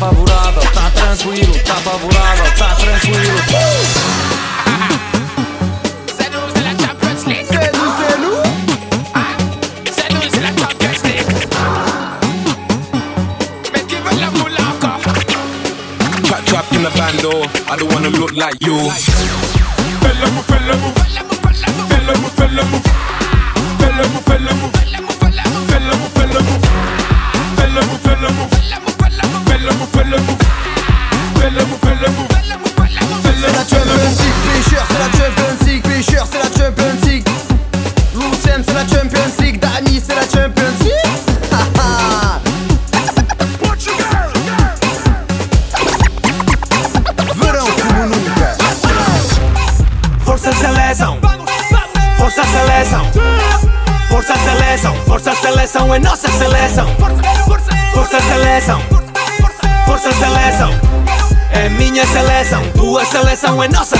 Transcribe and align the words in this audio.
favorável, 0.00 0.62
tá 0.72 0.90
tranquilo, 0.92 1.58
tá 1.62 1.74
favorável, 1.74 2.52
tá 2.56 2.74
tranquilo. 2.74 3.40
I 17.72 17.76
don't 17.76 17.92
wanna 17.92 18.08
look 18.08 18.32
like 18.32 18.56
you. 18.62 18.90
Number 29.60 29.84
five. 29.86 29.99
doing 63.60 63.74
us 63.76 63.99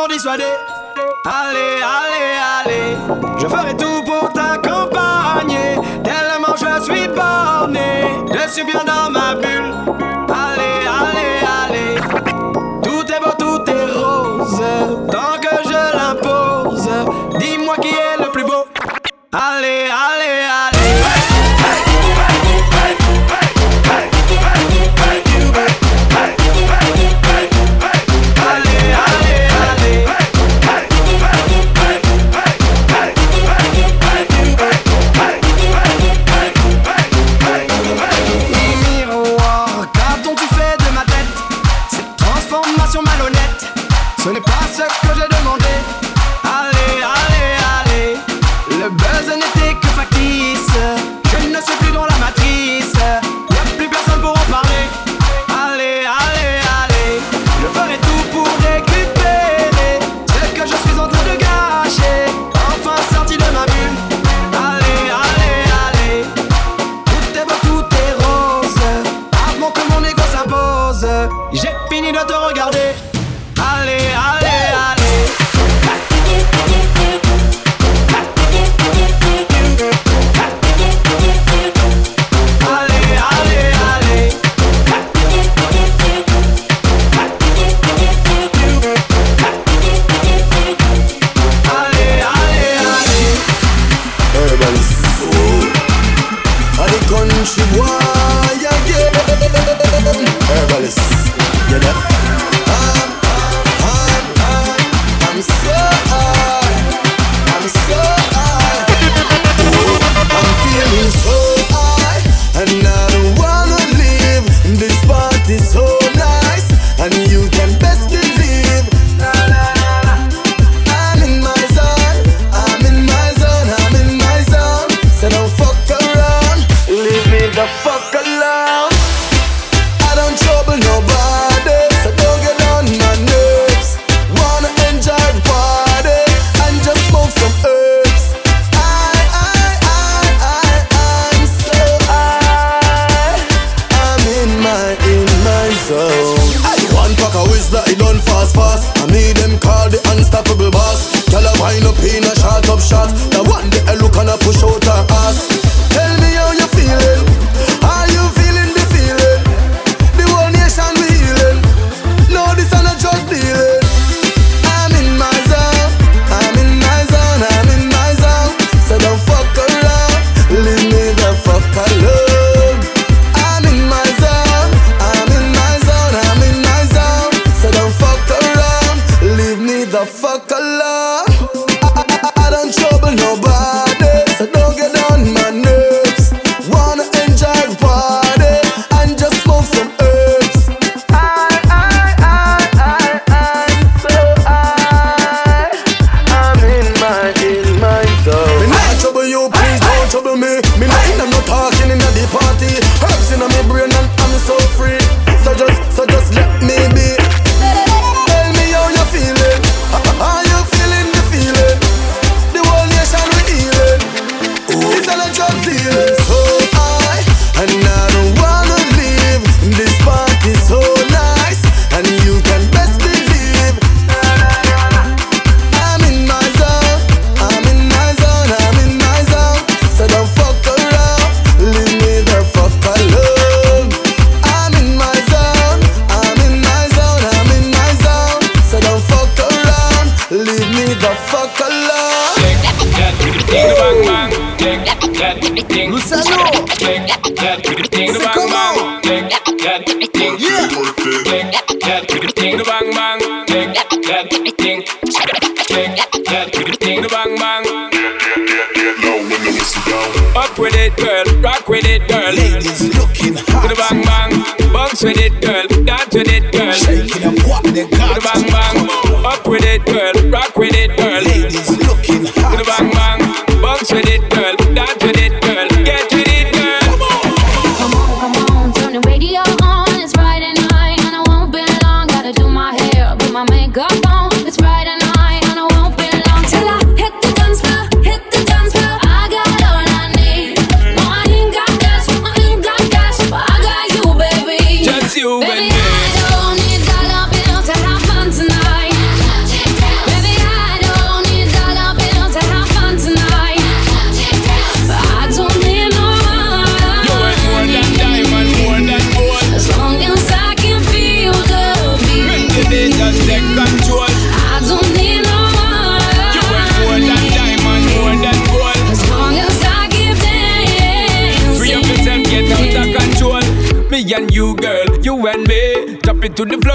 memories 0.00 0.24
were 0.24 0.38
there. 0.38 0.69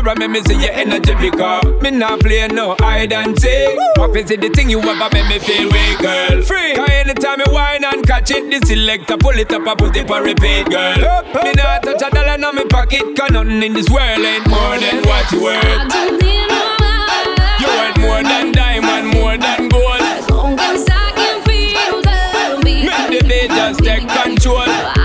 It 0.08 0.14
to 0.14 0.14
the 0.14 0.14
floor 0.14 0.14
and 0.14 0.20
make 0.20 0.30
me 0.30 0.42
see 0.44 0.62
your 0.62 0.74
energy 0.74 1.16
because 1.20 1.82
me 1.82 1.92
not 1.92 2.20
play 2.20 2.48
no 2.48 2.76
hide 2.80 3.14
and 3.14 3.40
seek. 3.40 3.78
What 3.98 4.16
is 4.16 4.32
it 4.32 4.42
the 4.42 4.50
thing 4.50 4.70
you 4.70 4.80
ever 4.80 5.10
make 5.14 5.28
me 5.28 5.40
feel 5.40 5.70
way, 5.70 5.96
girl? 6.00 6.42
Free. 6.42 6.76
Cause 6.76 6.90
anytime 6.90 7.40
you 7.40 7.54
whine 7.54 7.84
and 7.84 8.06
catch 8.06 8.32
it, 8.32 8.50
the 8.50 8.66
selector 8.66 9.18
pull 9.18 9.38
it 9.38 9.52
up 9.52 9.66
and 9.68 9.78
put 9.78 9.96
it 9.96 10.08
for 10.08 10.22
repeat, 10.22 10.70
girl. 10.70 10.98
Me 11.44 11.54
not 11.54 11.84
touch 11.84 12.02
a 12.02 12.10
dollar 12.10 12.36
in 12.36 12.42
my 12.42 12.66
pocket, 12.70 13.04
cause 13.18 13.32
nothing 13.32 13.64
in 13.64 13.74
this 13.74 13.90
world 13.90 14.20
ain't 14.20 14.48
more 14.48 14.78
than 14.80 15.04
what 15.04 15.32
you 15.32 15.44
worth. 15.44 15.64
I 15.64 15.88
don't 15.88 16.22
need 16.22 16.48
no 16.48 16.66
You 17.62 17.68
worth 17.68 17.98
more 18.00 18.24
than 18.24 18.52
diamond, 18.52 19.08
more 19.14 19.38
than 19.38 19.70
gold. 19.70 20.02
As 20.02 20.30
long 20.30 20.60
as 20.60 20.86
I 20.90 21.12
can 21.16 21.42
feel 21.44 22.02
the 22.02 22.62
beat. 22.64 22.86
Make 22.86 23.22
the 23.22 23.28
beat 23.28 23.50
just 23.50 23.84
take 23.84 24.08
control. 24.08 25.05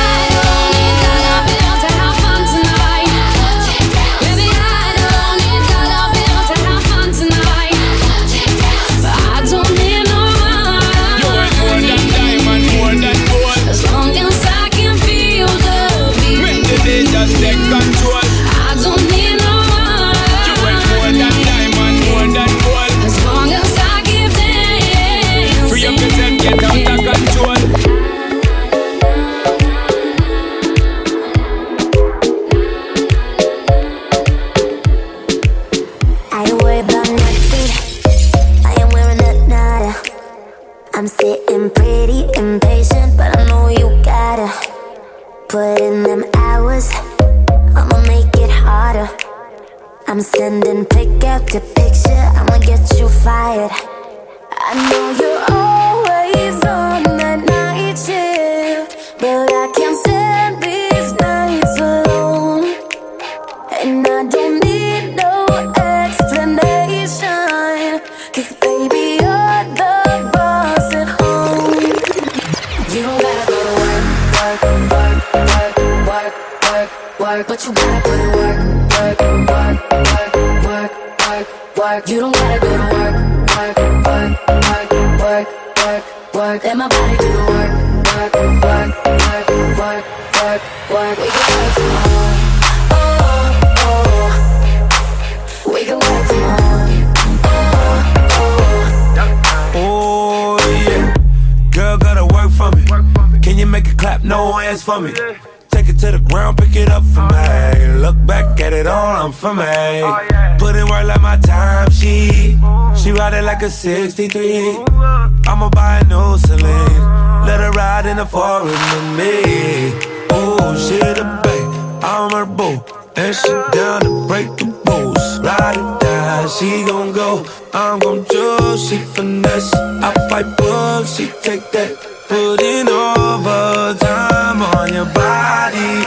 your 135.01 135.13
body. 135.13 136.05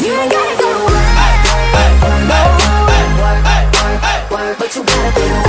You 0.00 0.12
ain't 0.14 0.32
gotta 0.32 0.62
go 0.62 0.68
away. 0.86 0.96
But 4.58 4.74
you 4.74 4.82
gotta 4.84 5.20
be 5.20 5.45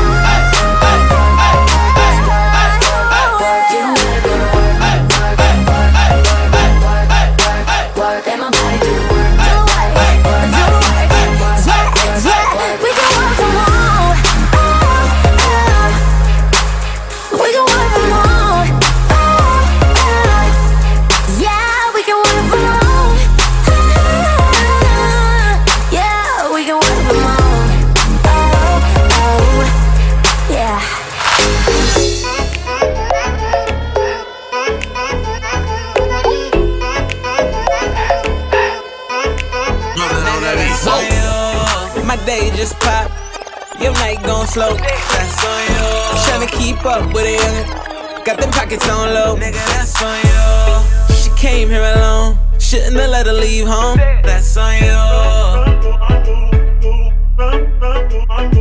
in 44.48 44.54
slow. 44.54 44.76
That's 44.76 45.46
on 45.46 45.62
you. 45.74 45.86
Tryna 46.26 46.52
keep 46.52 46.86
up 46.86 47.14
with 47.14 47.26
it. 47.26 48.26
Got 48.26 48.40
them 48.40 48.52
pockets 48.52 48.90
on 48.90 49.14
low. 49.14 49.36
Nigga, 49.36 49.54
that's 49.54 50.02
on 50.04 50.18
you. 50.24 51.16
She 51.16 51.30
came 51.42 51.70
here 51.70 51.84
alone. 51.96 52.38
Shouldn't 52.60 52.96
have 52.98 53.10
let 53.10 53.26
her 53.28 53.34
leave 53.34 53.68
home. 53.68 53.98
That's 53.98 54.58
on 54.58 54.76
you. 54.76 54.98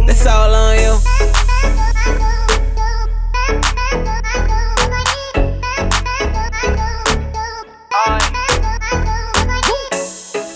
That's 0.06 0.26
all 0.26 0.54
on 0.54 0.76
you. 0.78 0.98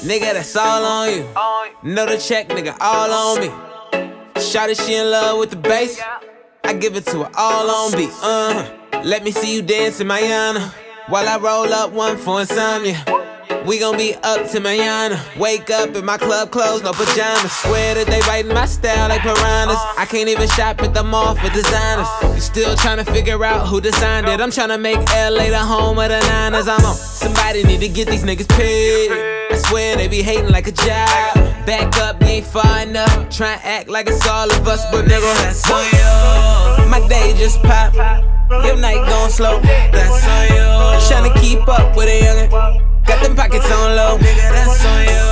Nigga, 0.02 0.32
that's 0.32 0.56
all 0.56 0.84
on 0.84 1.08
you. 1.10 1.24
Know 1.82 2.06
the 2.06 2.18
check, 2.18 2.48
nigga, 2.48 2.76
all 2.80 3.12
on 3.12 3.40
me. 3.40 3.69
Shot 4.40 4.74
she 4.74 4.94
in 4.94 5.10
love 5.10 5.38
with 5.38 5.50
the 5.50 5.56
bass. 5.56 6.00
I 6.64 6.72
give 6.72 6.96
it 6.96 7.04
to 7.06 7.24
her 7.24 7.30
all 7.36 7.70
on 7.70 7.92
beat. 7.92 8.08
Uh 8.22 8.64
huh. 8.64 9.02
Let 9.04 9.22
me 9.22 9.32
see 9.32 9.54
you 9.54 9.60
dance 9.60 10.00
in 10.00 10.06
my 10.06 10.20
While 11.08 11.28
I 11.28 11.36
roll 11.36 11.72
up 11.72 11.92
one 11.92 12.16
for 12.16 12.40
insomnia. 12.40 13.04
We 13.66 13.78
gon' 13.78 13.98
be 13.98 14.14
up 14.22 14.50
to 14.50 14.60
manana. 14.60 15.22
Wake 15.38 15.68
up 15.68 15.94
in 15.94 16.04
my 16.06 16.16
club 16.16 16.50
clothes, 16.50 16.82
no 16.82 16.92
pajamas. 16.92 17.52
Swear 17.52 17.96
that 17.96 18.06
they 18.06 18.20
biting 18.20 18.54
my 18.54 18.64
style 18.64 19.10
like 19.10 19.20
piranhas. 19.20 19.76
I 19.98 20.06
can't 20.08 20.28
even 20.28 20.48
shop 20.48 20.82
at 20.82 20.94
the 20.94 21.02
mall 21.02 21.34
for 21.34 21.50
designers. 21.50 22.08
You 22.34 22.40
still 22.40 22.74
trying 22.76 23.04
to 23.04 23.04
figure 23.04 23.44
out 23.44 23.68
who 23.68 23.80
designed 23.82 24.26
it. 24.28 24.40
I'm 24.40 24.50
trying 24.50 24.70
to 24.70 24.78
make 24.78 24.98
LA 25.10 25.50
the 25.50 25.58
home 25.58 25.98
of 25.98 26.08
the 26.08 26.20
Niners. 26.20 26.66
I'm 26.66 26.82
on. 26.84 26.94
Somebody 26.94 27.62
need 27.64 27.80
to 27.80 27.88
get 27.88 28.08
these 28.08 28.24
niggas 28.24 28.48
paid. 28.48 29.10
I 29.52 29.56
swear 29.56 29.96
they 29.96 30.08
be 30.08 30.22
hating 30.22 30.48
like 30.50 30.66
a 30.66 30.72
job. 30.72 31.39
Back 31.66 31.96
up, 31.98 32.20
you 32.22 32.28
ain't 32.28 32.46
far 32.46 32.80
enough. 32.80 33.28
Try 33.30 33.52
and 33.52 33.64
act 33.64 33.88
like 33.88 34.08
it's 34.08 34.26
all 34.26 34.50
of 34.50 34.66
us, 34.66 34.84
but 34.90 35.04
nigga, 35.04 35.34
that's 35.42 35.70
on 35.70 35.84
you. 35.84 36.90
My 36.90 37.00
day 37.08 37.34
just 37.36 37.62
pop. 37.62 37.94
Your 38.64 38.76
night 38.76 39.06
going 39.08 39.30
slow. 39.30 39.60
That's 39.60 40.26
on 40.26 40.48
you. 40.48 40.66
Trying 41.08 41.32
to 41.32 41.40
keep 41.40 41.68
up 41.68 41.96
with 41.96 42.08
a 42.08 42.20
youngin'. 42.20 42.50
Got 43.06 43.22
them 43.22 43.36
pockets 43.36 43.70
on 43.70 43.94
low. 43.94 44.18
Nigga, 44.18 44.50
that's 44.50 44.84
on 44.84 45.04
you. 45.06 45.22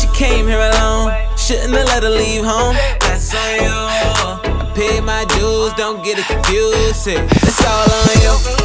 She 0.00 0.06
came 0.16 0.46
here 0.46 0.60
alone. 0.60 1.12
Shouldn't 1.38 1.72
have 1.74 1.86
let 1.86 2.02
her 2.02 2.10
leave 2.10 2.44
home. 2.44 2.76
That's 3.00 3.34
on 3.34 3.54
you. 3.62 3.70
I 3.70 4.72
paid 4.74 5.02
my 5.02 5.24
dues, 5.36 5.72
don't 5.74 6.02
get 6.04 6.18
it 6.18 6.26
confused. 6.26 7.06
It's 7.06 7.64
all 7.64 7.90
on 7.90 8.18
you. 8.20 8.64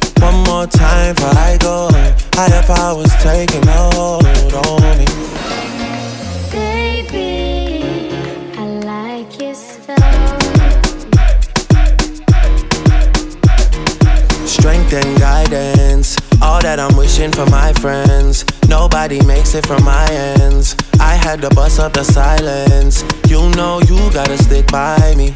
One 0.21 0.43
more 0.43 0.67
time 0.67 1.15
before 1.15 1.29
I 1.35 1.57
go. 1.59 1.89
Higher 2.35 2.63
powers 2.63 3.11
taking 3.23 3.67
a 3.67 3.89
hold 3.95 4.53
on 4.53 4.97
me. 4.99 5.05
Baby, 6.51 8.13
I 8.55 8.65
like 8.85 9.41
your. 9.41 9.55
Strength 14.45 14.93
and 14.93 15.19
guidance, 15.19 16.17
all 16.41 16.61
that 16.61 16.79
I'm 16.79 16.95
wishing 16.95 17.31
for 17.31 17.47
my 17.47 17.73
friends. 17.73 18.45
Nobody 18.67 19.25
makes 19.25 19.55
it 19.55 19.65
from 19.65 19.83
my 19.83 20.07
ends. 20.11 20.75
I 20.99 21.15
had 21.15 21.41
to 21.41 21.49
bust 21.49 21.79
up 21.79 21.93
the 21.93 22.03
silence. 22.03 23.03
You 23.27 23.49
know 23.55 23.81
you 23.81 23.97
gotta 24.13 24.37
stick 24.37 24.67
by 24.71 25.15
me. 25.17 25.35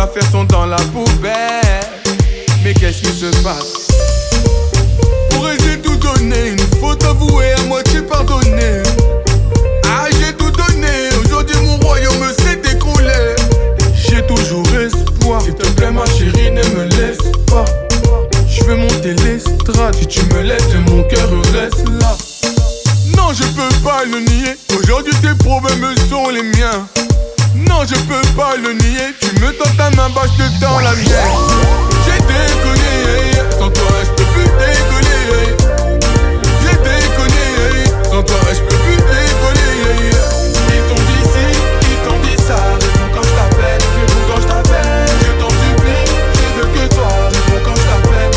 Affaires 0.00 0.30
sont 0.32 0.44
dans 0.44 0.66
la 0.66 0.78
poubelle. 0.94 1.86
Mais 2.64 2.72
qu'est-ce 2.72 3.02
qui 3.02 3.12
se 3.12 3.26
passe? 3.42 3.88
Pourrais-je 5.30 5.76
tout 5.80 5.96
donner? 5.96 6.48
Une 6.52 6.80
faute 6.80 7.04
avouée, 7.04 7.52
à 7.52 7.62
moitié 7.64 8.00
pardonnée. 8.02 8.82
Ah, 9.84 10.06
j'ai 10.18 10.32
tout 10.32 10.50
donné. 10.50 10.88
Aujourd'hui, 11.22 11.56
mon 11.64 11.76
royaume 11.78 12.32
s'est 12.38 12.60
écroulé. 12.72 13.34
J'ai 13.94 14.22
toujours 14.26 14.64
espoir. 14.74 15.42
S'il 15.42 15.54
te 15.54 15.68
plaît, 15.70 15.90
ma 15.90 16.06
chérie, 16.06 16.50
ne 16.50 16.64
me 16.76 16.84
laisse 16.96 17.30
pas. 17.46 17.66
Je 18.48 18.64
veux 18.64 18.76
monter 18.76 19.14
l'estrade. 19.14 19.94
Si 20.00 20.06
tu 20.06 20.24
me 20.34 20.42
laisses, 20.42 20.74
mon 20.88 21.02
cœur 21.04 21.28
reste 21.52 21.86
là. 22.00 22.16
Non, 23.16 23.32
je 23.34 23.44
peux 23.44 23.82
pas 23.84 24.04
le 24.04 24.20
nier. 24.20 24.56
Aujourd'hui, 24.78 25.14
tes 25.20 25.34
problèmes 25.44 25.94
sont 26.08 26.30
les 26.30 26.42
miens. 26.42 26.86
Non, 27.68 27.84
je 27.86 27.94
peux 27.94 28.26
pas 28.36 28.56
le 28.56 28.72
nier. 28.74 29.14
Tu 29.20 29.30
me 29.40 29.52
tends 29.52 29.74
ta 29.76 29.90
main, 29.90 30.08
bah 30.14 30.22
je 30.26 30.42
la 30.84 30.92
mienne. 30.92 31.32
J'ai 32.04 32.20
déconné, 32.22 32.94
sans 33.58 33.70
toi, 33.70 33.92
je 34.04 34.10
peux 34.10 34.28
plus 34.32 34.48
décoller. 34.58 35.56
J'ai 36.62 36.76
déconné, 36.76 37.46
sans 38.04 38.22
toi, 38.22 38.40
je 38.52 38.60
peux 38.60 38.76
plus 38.76 38.96
décoller. 38.96 39.74
Ils 40.68 40.84
t'ont 40.88 41.02
dit 41.08 41.24
ci, 41.32 41.46
ils 41.82 42.00
t'ont 42.06 42.20
dit 42.22 42.38
ça. 42.42 42.58
Réponds 42.80 43.10
quand 43.14 43.22
je 43.22 43.32
t'appelle, 43.36 43.82
réponds 43.96 44.24
quand 44.28 44.40
je 44.40 44.46
t'appelle. 44.46 45.08
Je 45.20 45.30
t'en 45.40 45.50
supplie, 45.50 46.04
je 46.34 46.46
veux 46.56 46.68
que 46.74 46.84
toi. 46.94 47.10
Réponds 47.30 47.62
quand 47.64 47.76
je 47.76 47.84
t'appelle. 47.90 48.34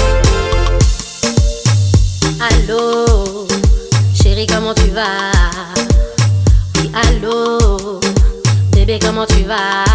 Allô, 2.68 3.48
chérie, 4.14 4.48
comment 4.48 4.74
tu 4.74 4.88
vas? 4.90 5.33
Bébé, 8.86 9.00
comment 9.02 9.26
tu 9.26 9.44
vas? 9.44 9.86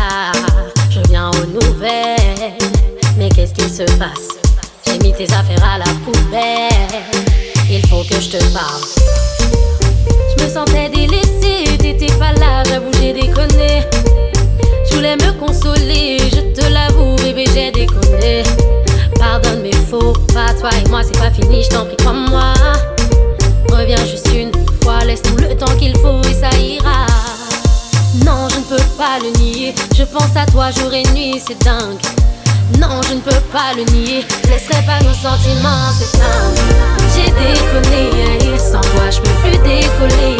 Je 0.88 1.00
viens 1.10 1.30
aux 1.30 1.46
nouvelles, 1.46 2.54
mais 3.18 3.28
qu'est-ce 3.28 3.52
qui 3.52 3.68
se 3.68 3.82
passe? 3.98 4.28
J'ai 4.86 4.98
mis 5.00 5.12
tes 5.12 5.24
affaires 5.24 5.62
à 5.62 5.78
la 5.78 5.84
poubelle, 6.04 7.02
il 7.70 7.86
faut 7.88 8.02
que 8.02 8.18
je 8.18 8.30
te 8.30 8.42
parle. 8.54 8.82
Je 10.30 10.42
me 10.42 10.48
sentais 10.48 10.88
délaissée, 10.88 11.76
t'étais 11.78 12.12
pas 12.14 12.32
là, 12.32 12.62
j'avoue, 12.64 12.90
j'ai 13.00 13.12
déconné. 13.12 13.84
Je 14.88 14.96
voulais 14.96 15.16
me 15.16 15.32
consoler, 15.38 16.18
je 16.32 16.58
te 16.58 16.72
l'avoue, 16.72 17.16
bébé, 17.16 17.44
j'ai 17.52 17.70
déconné. 17.70 18.42
Pardonne 19.18 19.60
mes 19.60 19.72
faux 19.72 20.14
pas, 20.32 20.54
toi 20.58 20.70
et 20.72 20.88
moi, 20.88 21.02
c'est 21.04 21.18
pas 21.18 21.30
fini, 21.30 21.62
je 21.62 21.68
t'en 21.68 21.84
prie, 21.84 21.96
crois-moi. 21.96 22.54
Reviens 23.70 24.06
juste 24.06 24.28
une 24.34 24.52
fois, 24.82 25.04
laisse-nous 25.04 25.36
le 25.36 25.54
temps 25.56 25.76
qu'il 25.78 25.94
faut 25.98 26.22
et 26.22 26.34
ça 26.34 26.56
ira. 26.58 27.06
Non, 28.24 28.48
je 28.48 28.56
ne 28.56 28.62
peux 28.62 28.84
pas 28.96 29.18
le 29.22 29.30
nier. 29.38 29.74
Je 29.96 30.02
pense 30.02 30.34
à 30.36 30.46
toi 30.46 30.70
jour 30.70 30.92
et 30.92 31.02
nuit, 31.14 31.40
c'est 31.46 31.58
dingue. 31.62 31.98
Non, 32.78 33.00
je 33.08 33.14
ne 33.14 33.20
peux 33.20 33.40
pas 33.52 33.72
le 33.76 33.84
nier. 33.92 34.24
Laisserai 34.48 34.82
pas 34.86 34.98
nos 35.00 35.14
sentiments 35.14 35.90
s'éteindre. 35.92 36.62
J'ai 37.14 37.30
déconné, 37.30 38.58
sans 38.58 38.80
toi 38.80 39.10
je 39.10 39.20
peux 39.20 39.36
plus 39.42 39.58
décoller. 39.58 40.36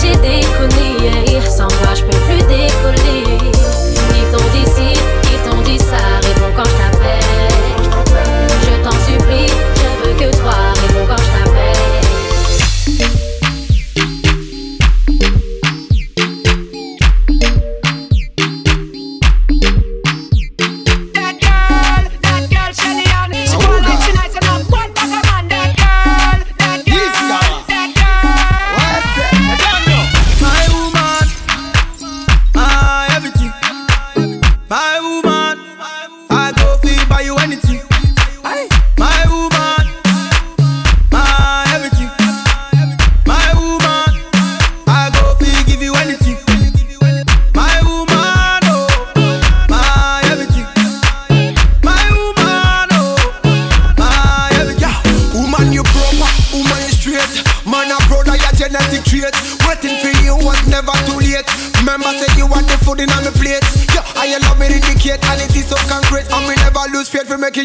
J'ai 0.00 0.16
déconné, 0.16 1.40
sans 1.48 1.68
toi 1.68 1.94
je 1.94 2.02
peux 2.02 2.18
plus 2.26 2.42
décoller. 2.48 3.38
Ils 4.14 4.36
t'ont 4.36 4.48
dit 4.52 4.66
ci, 4.66 5.00
ils 5.32 5.50
t'ont 5.50 5.62
dit 5.62 5.78
ça. 5.78 5.96
Réponds 6.22 6.52
quand 6.56 6.64
je 6.64 6.91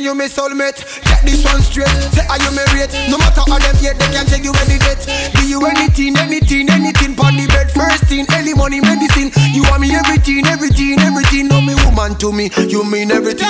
you 0.07 0.15
my 0.15 0.31
soulmate. 0.31 0.79
Get 1.03 1.21
this 1.27 1.43
one 1.43 1.59
straight. 1.61 1.91
Say 2.15 2.23
are 2.31 2.39
you 2.39 2.51
married? 2.55 2.87
No 3.11 3.19
matter 3.19 3.43
how 3.43 3.59
them 3.59 3.75
hate, 3.75 3.99
they 3.99 4.07
can't 4.15 4.27
take 4.27 4.43
you 4.47 4.55
any 4.63 4.79
date. 4.79 5.03
Do 5.35 5.43
you 5.43 5.59
anything, 5.67 6.15
anything, 6.15 6.69
anything? 6.71 7.11
Pon 7.15 7.35
the 7.35 7.45
bed 7.47 7.67
first 7.75 8.05
thing, 8.07 8.25
early 8.31 8.53
money 8.53 8.79
medicine. 8.79 9.35
You 9.51 9.63
want 9.67 9.81
me 9.83 9.91
everything, 9.91 10.47
everything, 10.47 10.95
everything. 11.03 11.47
No 11.51 11.59
me 11.59 11.75
woman 11.83 12.15
to 12.23 12.31
me, 12.31 12.49
you 12.71 12.87
mean 12.87 13.11
everything. 13.11 13.43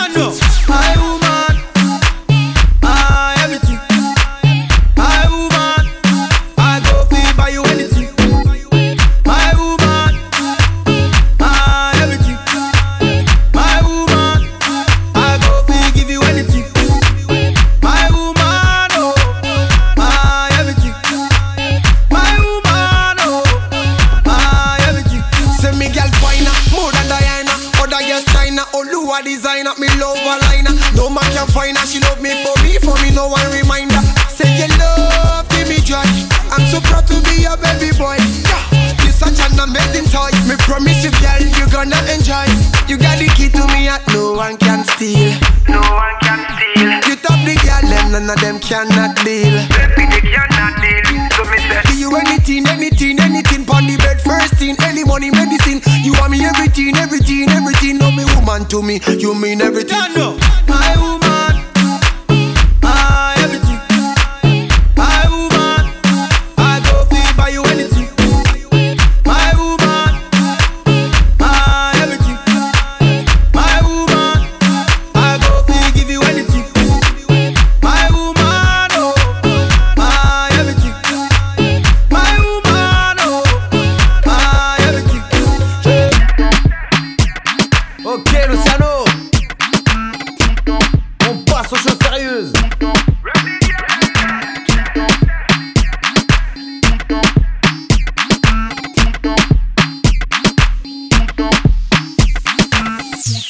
My 0.65 0.96
woman, 0.96 0.96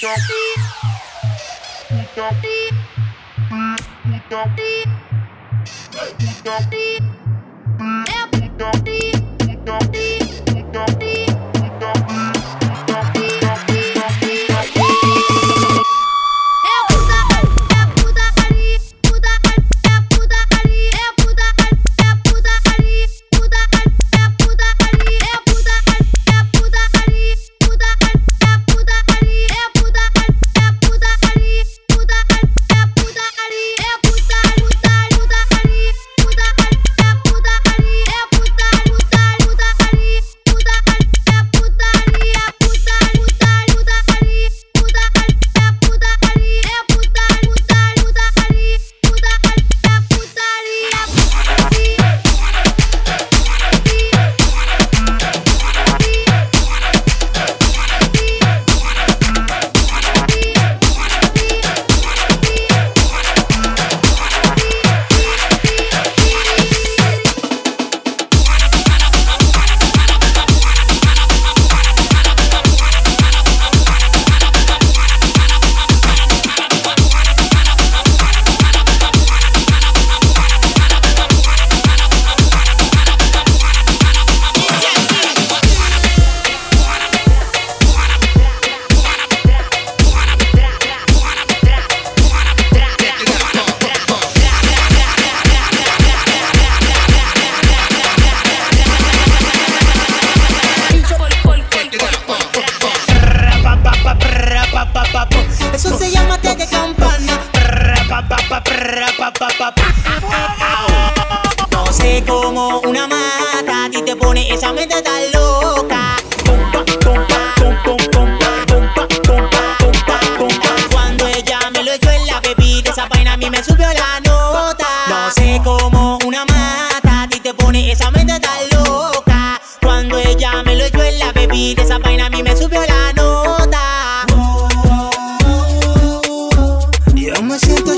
Don't 0.08 0.22
be, 8.86 9.12
don't 9.66 9.92
be. 9.92 10.17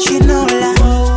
you 0.08 0.20
know 0.22 0.46
like 0.50 1.09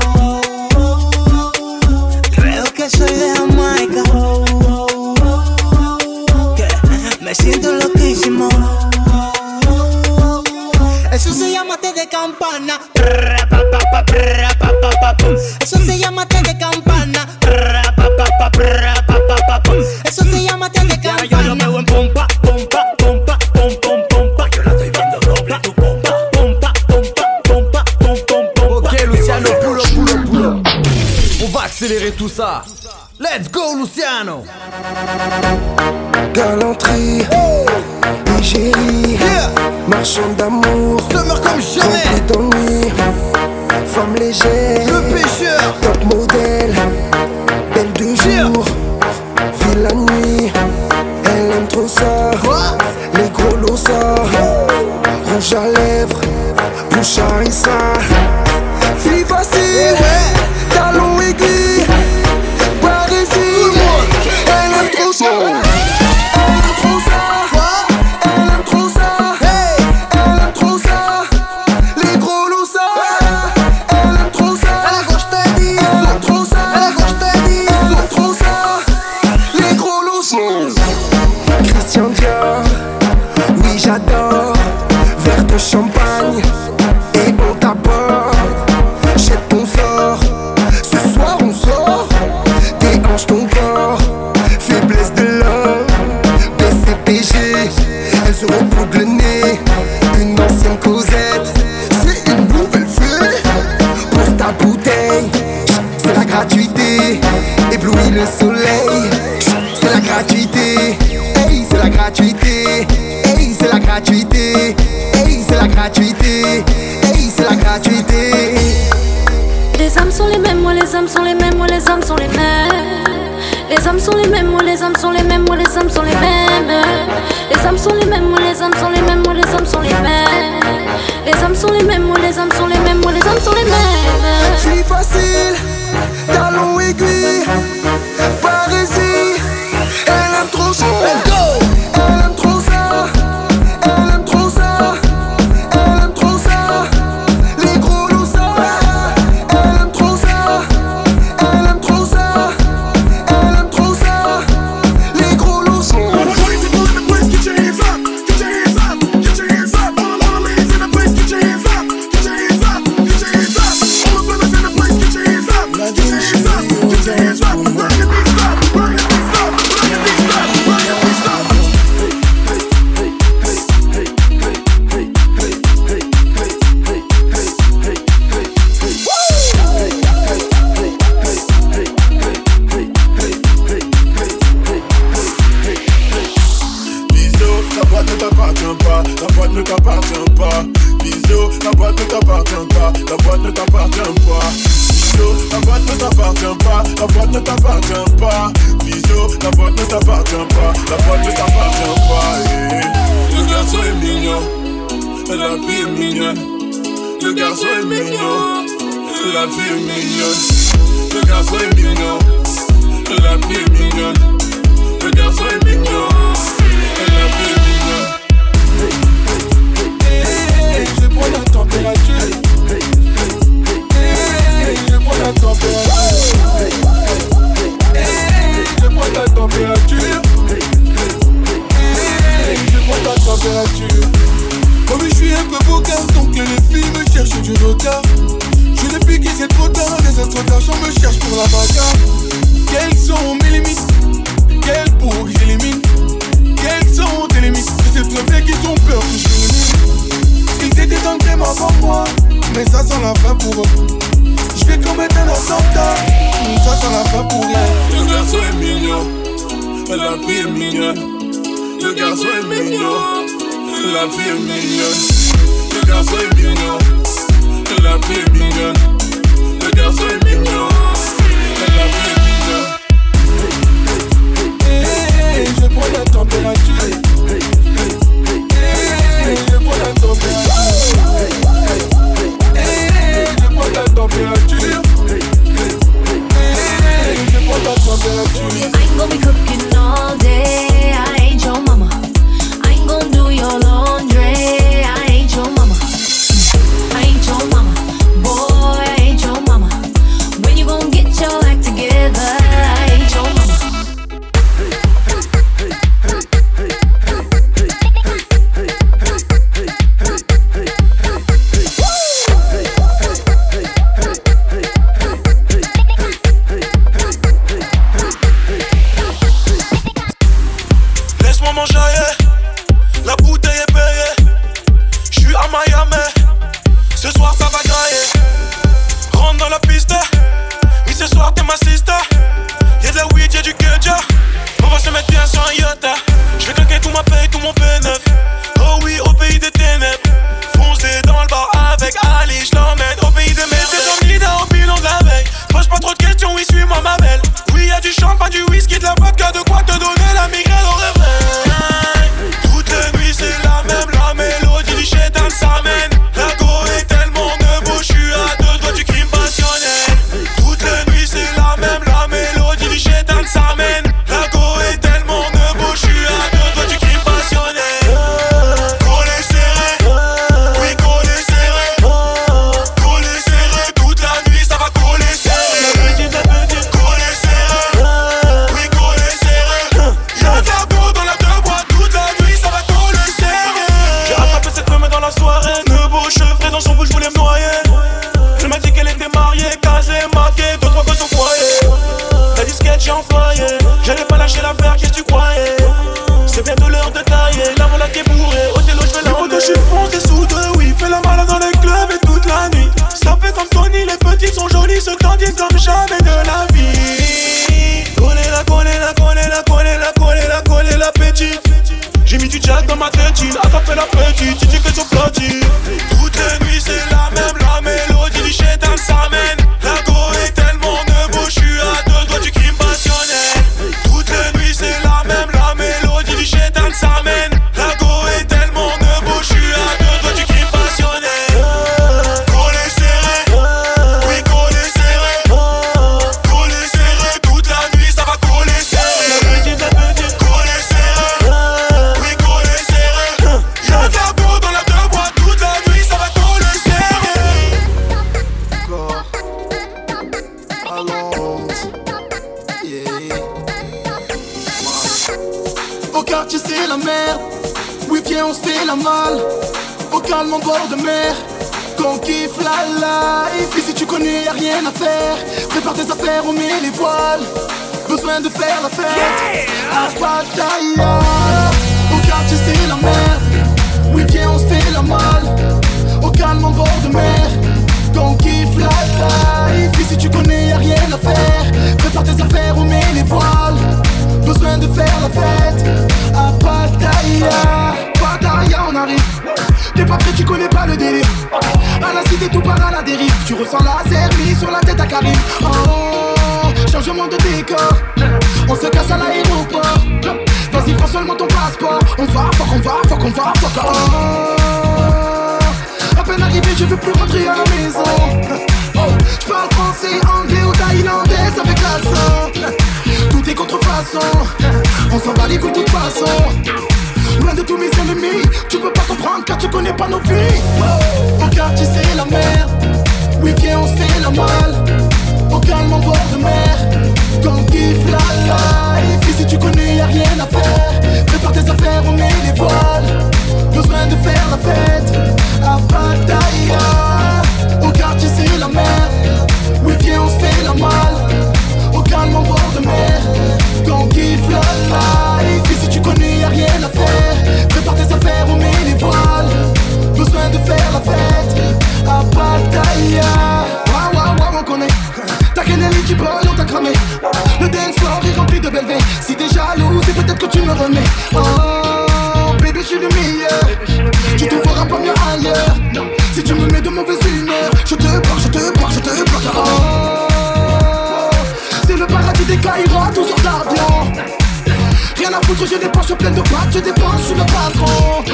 je 575.36 575.58
dépense 575.58 575.92
plein 575.98 576.10
de 576.10 576.20
pattes, 576.20 576.52
je 576.52 576.58
dépense, 576.58 577.02
sur 577.06 577.16
le 577.16 577.24
patron. 577.24 578.04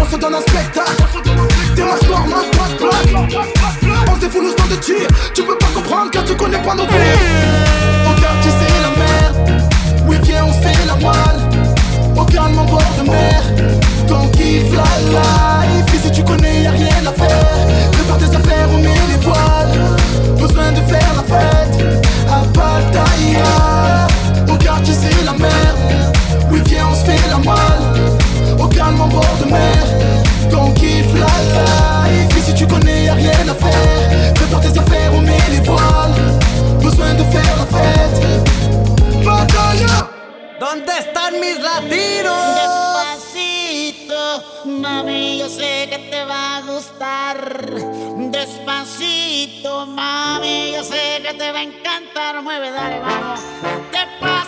On 0.00 0.04
se 0.10 0.16
donne 0.16 0.34
un 0.34 0.40
spectacle, 0.40 1.04
des 1.74 1.82
masses 1.82 2.08
normales, 2.08 2.50
pas 2.52 2.68
de 2.68 2.76
plaque. 2.78 3.30
On 4.10 4.14
se 4.14 4.20
défoule 4.20 4.46
au 4.46 4.50
stand 4.50 4.68
de 4.68 4.76
tir, 4.76 5.08
tu 5.34 5.42
peux 5.42 5.56
pas 5.58 5.66
comprendre 5.74 6.10
car 6.10 6.24
tu 6.24 6.34
connais 6.34 6.58
pas 6.58 6.74
nos 6.74 6.84
vies. 6.84 7.16
Regarde, 8.06 8.40
tu 8.42 8.48
sais 8.48 8.72
la 8.82 8.90
mer, 8.96 9.32
oui, 10.06 10.16
viens, 10.22 10.44
on 10.44 10.52
fait 10.52 10.86
la 10.86 10.94
voile. 10.94 11.40
Regarde 12.14 12.52
mon 12.52 12.64
bord 12.64 12.92
de 12.98 13.10
mer, 13.10 13.42
quand 14.08 14.28
kiffe 14.32 14.72
la 14.72 15.10
life. 15.10 15.94
Et 15.94 15.98
si 15.98 16.12
tu 16.12 16.22
connais, 16.22 16.62
y'a 16.62 16.70
rien 16.70 17.06
à 17.06 17.12
faire. 17.12 17.90
Prépare 17.92 18.18
tes 18.18 18.36
affaires, 18.36 18.68
on 18.72 18.78
met 18.78 18.94
les 19.08 19.24
voiles. 19.24 19.96
Besoin 20.38 20.72
de 20.72 20.80
faire 20.88 21.12
la 21.16 21.22
fête 21.22 22.04
à 22.28 22.44
Pattaya. 22.54 24.06
se 26.96 27.04
fait 27.04 27.28
la 27.28 27.38
malle 27.38 28.58
Au 28.58 28.66
calme 28.68 29.00
en 29.00 29.08
bord 29.08 29.36
de 29.40 29.50
mer 29.50 29.84
Quand 30.50 30.64
on 30.68 30.72
kiffe 30.72 31.14
la 31.14 31.34
life 31.52 32.38
Ici 32.38 32.54
tu 32.54 32.66
connais 32.66 33.04
y'a 33.04 33.14
rien 33.14 33.30
à 33.30 33.54
faire 33.54 34.34
Prépare 34.34 34.60
tes 34.60 34.78
affaires, 34.78 35.12
on 35.14 35.20
met 35.20 35.46
les 35.50 35.60
voiles 35.60 36.16
Besoin 36.82 37.14
de 37.14 37.24
faire 37.24 37.54
la 37.60 37.66
fête 37.76 38.20
Batalla 39.24 40.16
¿Dónde 40.58 40.90
están 40.98 41.38
mis 41.38 41.58
latinos? 41.60 42.56
Despacito, 43.34 44.42
mami, 44.64 45.38
yo 45.38 45.50
sé 45.50 45.86
que 45.90 45.98
te 46.10 46.24
va 46.24 46.56
a 46.56 46.60
gustar. 46.62 47.36
Despacito, 48.30 49.84
mami, 49.84 50.72
yo 50.74 50.82
sé 50.82 51.20
que 51.22 51.34
te 51.34 51.52
va 51.52 51.58
a 51.58 51.62
encantar. 51.62 52.42
Mueve, 52.42 52.70
dale, 52.70 53.00
vamos. 53.00 53.40
Despacito. 53.92 54.45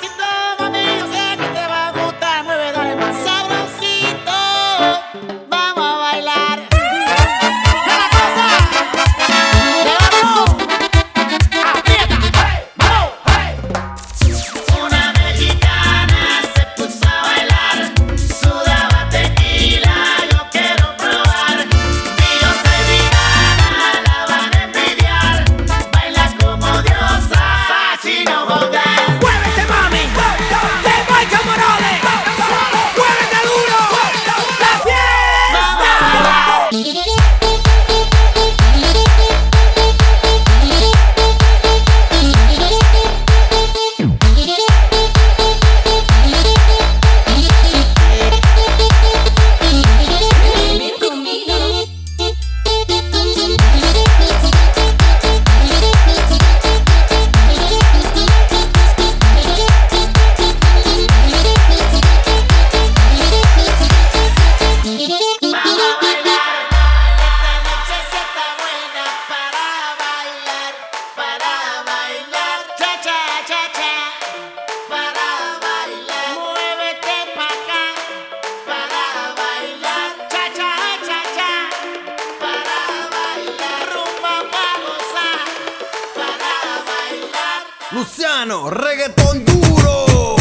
Luciano, 88.08 88.70
reggaetón 88.70 89.44
duro. 89.44 90.36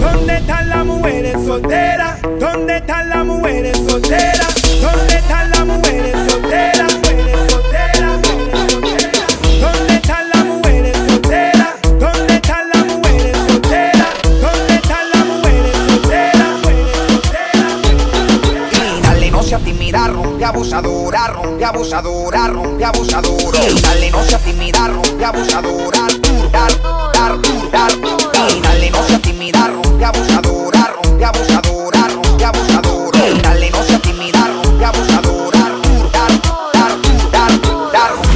¿Dónde 0.00 0.36
están 0.38 0.68
las 0.68 0.84
mujeres 0.84 1.34
solteras? 1.46 2.20
¿Dónde 2.22 2.76
están 2.78 3.08
las 3.08 3.24
mujeres 3.24 3.78
solteras? 3.88 4.54
¿Dónde 4.82 5.14
están 5.14 5.50
las 5.50 5.64
mujeres 5.64 6.16
solteras? 6.28 6.92
Mujeres 6.92 7.36
están 9.94 10.28
las 10.28 10.44
mujeres 10.44 10.96
solteras? 11.06 11.80
¿Dónde 12.00 12.34
están 12.34 12.68
las 12.68 12.84
mujeres 12.84 13.36
solteras? 13.46 14.14
¿Dónde 14.24 14.74
están 14.74 15.10
las 15.14 15.26
mujeres 15.26 15.76
dale 19.02 19.30
no 19.30 19.42
abusadora, 20.48 21.28
ronca 21.28 21.68
abusadora, 21.68 22.48
ronca 22.48 22.88
abusadora. 22.88 23.60
Dale 23.82 24.10
no 24.10 24.22
sea 24.24 24.38
tímida, 24.40 24.88
ronca 24.88 25.28
abusadora 25.28 25.93
dale, 28.84 28.90
no 28.90 29.02
sea 29.06 29.18
tímida, 29.18 29.68
rompe 29.68 30.04
abusadora, 30.04 30.94
rompe 31.02 31.24
abusadora, 31.24 32.08
rompe 32.08 32.44
abusadora. 32.44 33.18
Dale, 33.42 33.70
no 33.70 33.82
sea 33.82 33.98
tímida, 33.98 34.46
rompe 34.46 34.84
abusadora, 34.84 35.68
rompe 35.68 36.18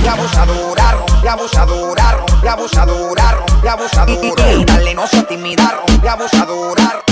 abusadora, 0.09 0.93
rompe 0.93 1.29
abusadora, 1.29 2.13
rompe 2.13 2.49
abusadora, 2.49 3.33
rompe 3.33 3.69
abusadora. 3.69 4.65
Dale, 4.67 4.95
no 4.95 5.07
sea 5.07 5.27
tímida, 5.27 5.81
rompe 5.87 6.09
abusadora, 6.09 7.03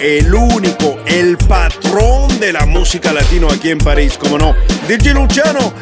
el 0.00 0.34
único, 0.34 0.98
el 1.06 1.36
patrón 1.36 2.40
de 2.40 2.52
la 2.54 2.64
música 2.64 3.12
latino 3.12 3.48
aquí 3.50 3.70
en 3.70 3.78
París, 3.78 4.16
como 4.18 4.38
no, 4.38 4.54
DJ 4.88 5.12
Luciano. 5.12 5.74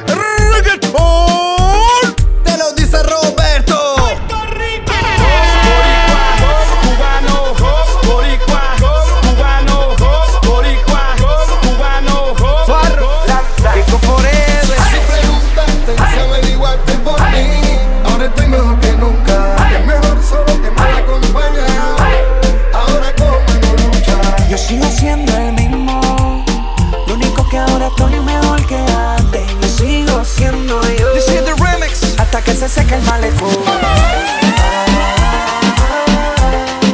seque 32.89 32.95
el 32.95 33.07
malecón. 33.07 33.51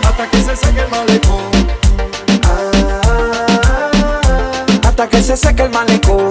Hasta 0.05 0.30
que 0.30 0.42
se 0.42 0.57
seque 0.57 0.80
el 0.80 0.88
malecón. 0.90 1.40
Hasta 4.84 5.09
que 5.09 5.22
se 5.22 5.36
seque 5.36 5.62
el 5.62 5.70
malecón. 5.70 6.30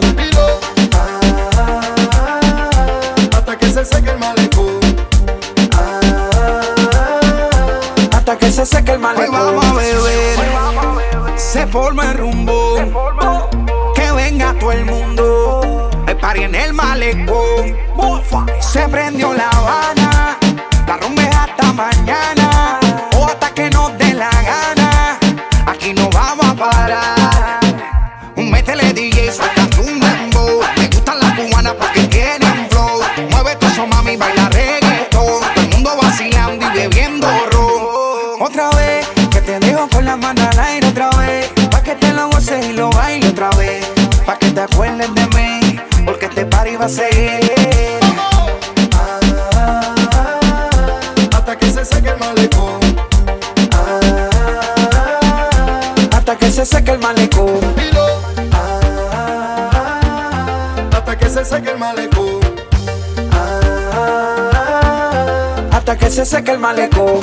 Hasta 3.34 3.58
que 3.58 3.70
se 3.70 3.86
seque 3.86 4.10
el 4.10 4.20
malecón. 4.20 4.80
Hasta 8.12 8.38
que 8.38 8.52
se 8.52 8.66
seque 8.66 8.92
el 8.92 9.00
malecón. 9.00 9.36
Hoy 9.36 9.56
vamos 9.56 9.66
a 9.66 9.74
beber. 9.74 10.40
Se 11.38 11.68
forma 11.68 12.12
el 12.12 12.18
rumbo. 12.18 12.76
Que 13.96 14.12
venga 14.12 14.54
todo 14.60 14.72
el 14.72 14.86
mundo 14.86 15.33
party 16.34 16.44
en 16.44 16.56
el 16.56 16.74
malecón. 16.74 17.78
Se 18.60 18.88
prendió 18.90 19.34
la 19.34 19.50
habana. 19.50 20.03
se 66.26 66.38
seca 66.38 66.54
el 66.54 66.60
malecón. 66.60 67.23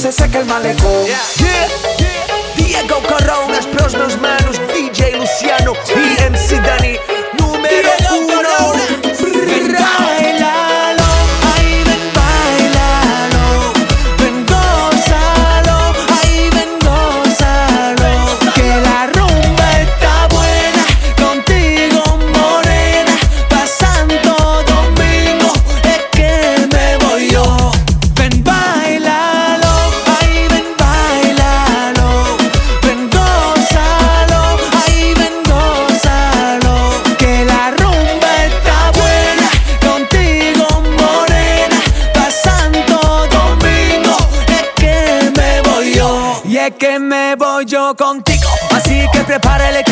se 0.00 0.12
seca 0.12 0.38
el 0.38 0.46
malecón. 0.46 1.04
Yeah. 1.04 1.20
Yeah. 1.36 1.68
Diego 2.56 3.02
Corona, 3.02 3.58
Pros 3.76 3.94
Meus 3.94 4.18
Manos, 4.18 4.58
DJ 4.72 5.16
Luciano 5.18 5.74
y 5.94 6.22
MC 6.22 6.58
Dani. 6.62 7.09
contigo. 47.94 48.48
Así 48.70 49.06
que 49.12 49.20
prepara 49.20 49.68
el 49.68 49.76
equipo 49.76 49.89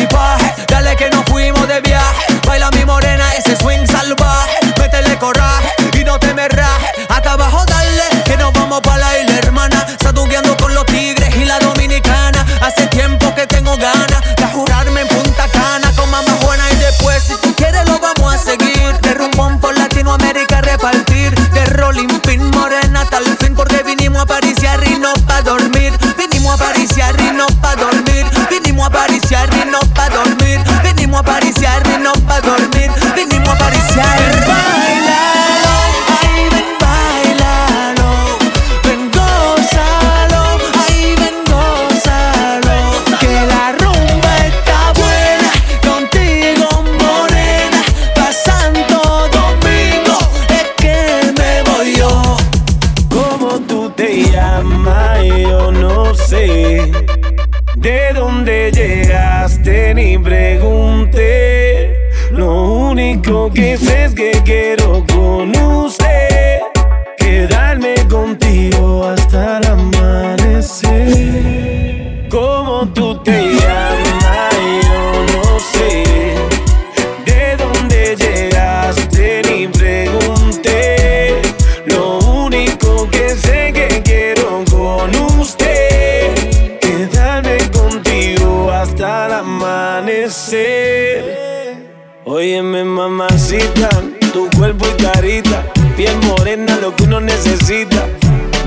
parecer. 90.29 91.89
Óyeme, 92.23 92.83
mamacita, 92.83 93.89
tu 94.31 94.47
cuerpo 94.55 94.85
y 94.85 95.01
carita, 95.01 95.65
piel 95.97 96.15
morena, 96.27 96.77
lo 96.79 96.95
que 96.95 97.05
uno 97.05 97.19
necesita. 97.19 98.07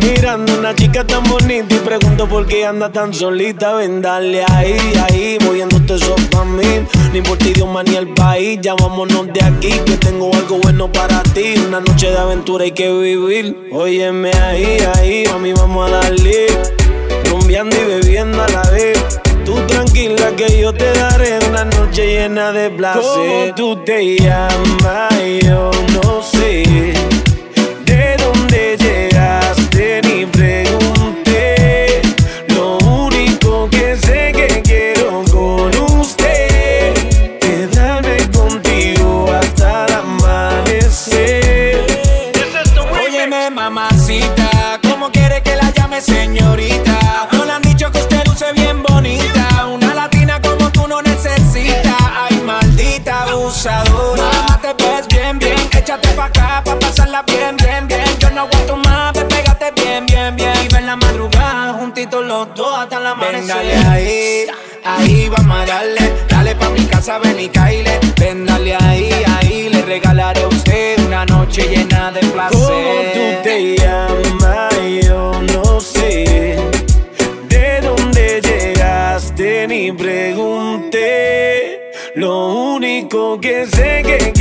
Mirando 0.00 0.58
una 0.58 0.74
chica 0.74 1.06
tan 1.06 1.22
bonita 1.22 1.72
y 1.72 1.78
pregunto 1.78 2.28
por 2.28 2.46
qué 2.46 2.66
anda 2.66 2.90
tan 2.90 3.14
solita. 3.14 3.74
Ven, 3.74 4.02
dale 4.02 4.44
ahí, 4.50 4.76
ahí, 5.08 5.38
moviéndote 5.44 5.94
eso 5.94 6.16
pa' 6.32 6.44
mí. 6.44 6.84
No 7.12 7.16
importa 7.16 7.46
idioma 7.46 7.84
ni 7.84 7.94
el 7.94 8.08
país, 8.08 8.58
ya 8.60 8.74
vámonos 8.74 9.32
de 9.32 9.44
aquí, 9.44 9.70
que 9.86 9.96
tengo 9.98 10.34
algo 10.34 10.58
bueno 10.64 10.90
para 10.90 11.22
ti. 11.22 11.54
Una 11.68 11.80
noche 11.80 12.10
de 12.10 12.18
aventura 12.18 12.64
hay 12.64 12.72
que 12.72 12.92
vivir. 12.92 13.68
Óyeme 13.70 14.32
ahí, 14.32 14.78
ahí, 14.96 15.24
a 15.26 15.54
vamos 15.54 15.88
a 15.88 15.94
darle. 15.94 16.46
Rumbeando 17.30 17.76
y 17.76 17.84
bebiendo 17.84 18.42
a 18.42 18.48
la 18.48 18.61
tranquila 20.02 20.36
que 20.36 20.60
yo 20.60 20.72
te 20.72 20.92
daré 20.92 21.38
una 21.48 21.64
noche 21.64 22.06
llena 22.06 22.52
de 22.52 22.70
placer. 22.70 23.02
¿Cómo 23.02 23.54
tú 23.54 23.76
te 23.84 24.16
llamas? 24.16 25.12
Yo 25.42 25.70
no 25.92 26.22
sé. 26.22 26.81
los 62.20 62.54
dos 62.54 62.78
hasta 62.78 63.00
la 63.00 63.12
amanecer. 63.12 63.40
Ven, 63.40 63.48
dale 63.48 63.74
ahí, 63.88 64.46
ahí 64.84 65.28
vamos 65.28 65.58
a 65.60 65.66
darle. 65.66 66.12
Dale 66.28 66.54
pa' 66.56 66.68
mi 66.70 66.84
casa, 66.86 67.18
ven 67.18 67.40
y 67.40 67.48
caile. 67.48 67.98
Ven, 68.18 68.44
dale 68.44 68.74
ahí, 68.74 69.10
ahí 69.38 69.68
le 69.70 69.82
regalaré 69.82 70.42
a 70.42 70.48
usted 70.48 70.98
una 71.06 71.24
noche 71.24 71.62
llena 71.68 72.12
de 72.12 72.20
placer. 72.20 72.58
¿Cómo 72.58 72.92
tú 73.14 73.42
te 73.42 73.76
llamas? 73.76 74.74
Yo 75.02 75.32
no 75.54 75.80
sé. 75.80 76.58
¿De 77.48 77.80
dónde 77.80 78.40
llegaste? 78.42 79.66
Ni 79.68 79.92
pregunté. 79.92 81.80
Lo 82.14 82.74
único 82.74 83.40
que 83.40 83.66
sé 83.66 84.02
que 84.04 84.32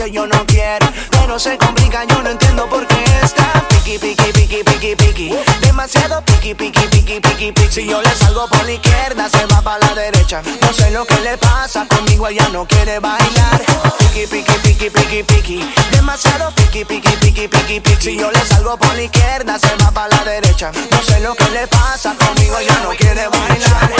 dice 0.00 0.12
yo 0.12 0.26
no 0.26 0.46
quiero, 0.46 0.86
pero 1.10 1.38
se 1.38 1.58
complica, 1.58 2.04
yo 2.04 2.22
no 2.22 2.30
entiendo 2.30 2.68
por 2.68 2.86
qué 2.86 3.04
está 3.22 3.52
piqui, 3.68 3.98
piqui, 3.98 4.32
piqui, 4.32 4.64
piqui, 4.64 4.96
piqui. 4.96 5.36
Demasiado 5.60 6.22
piqui, 6.24 6.54
piqui, 6.54 6.86
piqui, 6.88 7.20
piqui, 7.20 7.52
piqui. 7.52 7.72
Si 7.72 7.86
yo 7.86 8.00
le 8.00 8.14
salgo 8.14 8.48
por 8.48 8.64
la 8.64 8.72
izquierda, 8.72 9.28
se 9.28 9.44
va 9.46 9.60
para 9.62 9.78
la 9.78 9.94
derecha. 9.94 10.42
No 10.62 10.72
sé 10.72 10.90
lo 10.90 11.04
que 11.04 11.20
le 11.20 11.36
pasa, 11.38 11.86
conmigo 11.86 12.28
ella 12.28 12.48
no 12.52 12.66
quiere 12.66 12.98
bailar. 12.98 13.62
Piqui, 13.98 14.26
piqui, 14.26 14.52
piqui, 14.62 14.90
piqui, 14.90 15.22
piqui. 15.22 15.74
Demasiado 15.90 16.50
piqui, 16.54 16.84
piqui, 16.84 17.16
piqui, 17.16 17.48
piqui, 17.48 17.80
piqui. 17.80 18.02
Si 18.02 18.16
yo 18.16 18.30
le 18.30 18.44
salgo 18.46 18.76
por 18.78 18.94
la 18.94 19.02
izquierda, 19.02 19.58
se 19.58 19.74
va 19.76 19.90
para 19.90 20.08
la 20.08 20.24
derecha. 20.24 20.70
No 20.90 21.02
sé 21.02 21.20
lo 21.20 21.34
que 21.34 21.48
le 21.50 21.66
pasa, 21.66 22.14
conmigo 22.16 22.56
ella 22.58 22.78
no 22.82 22.90
quiere 22.90 23.28
bailar. 23.28 23.90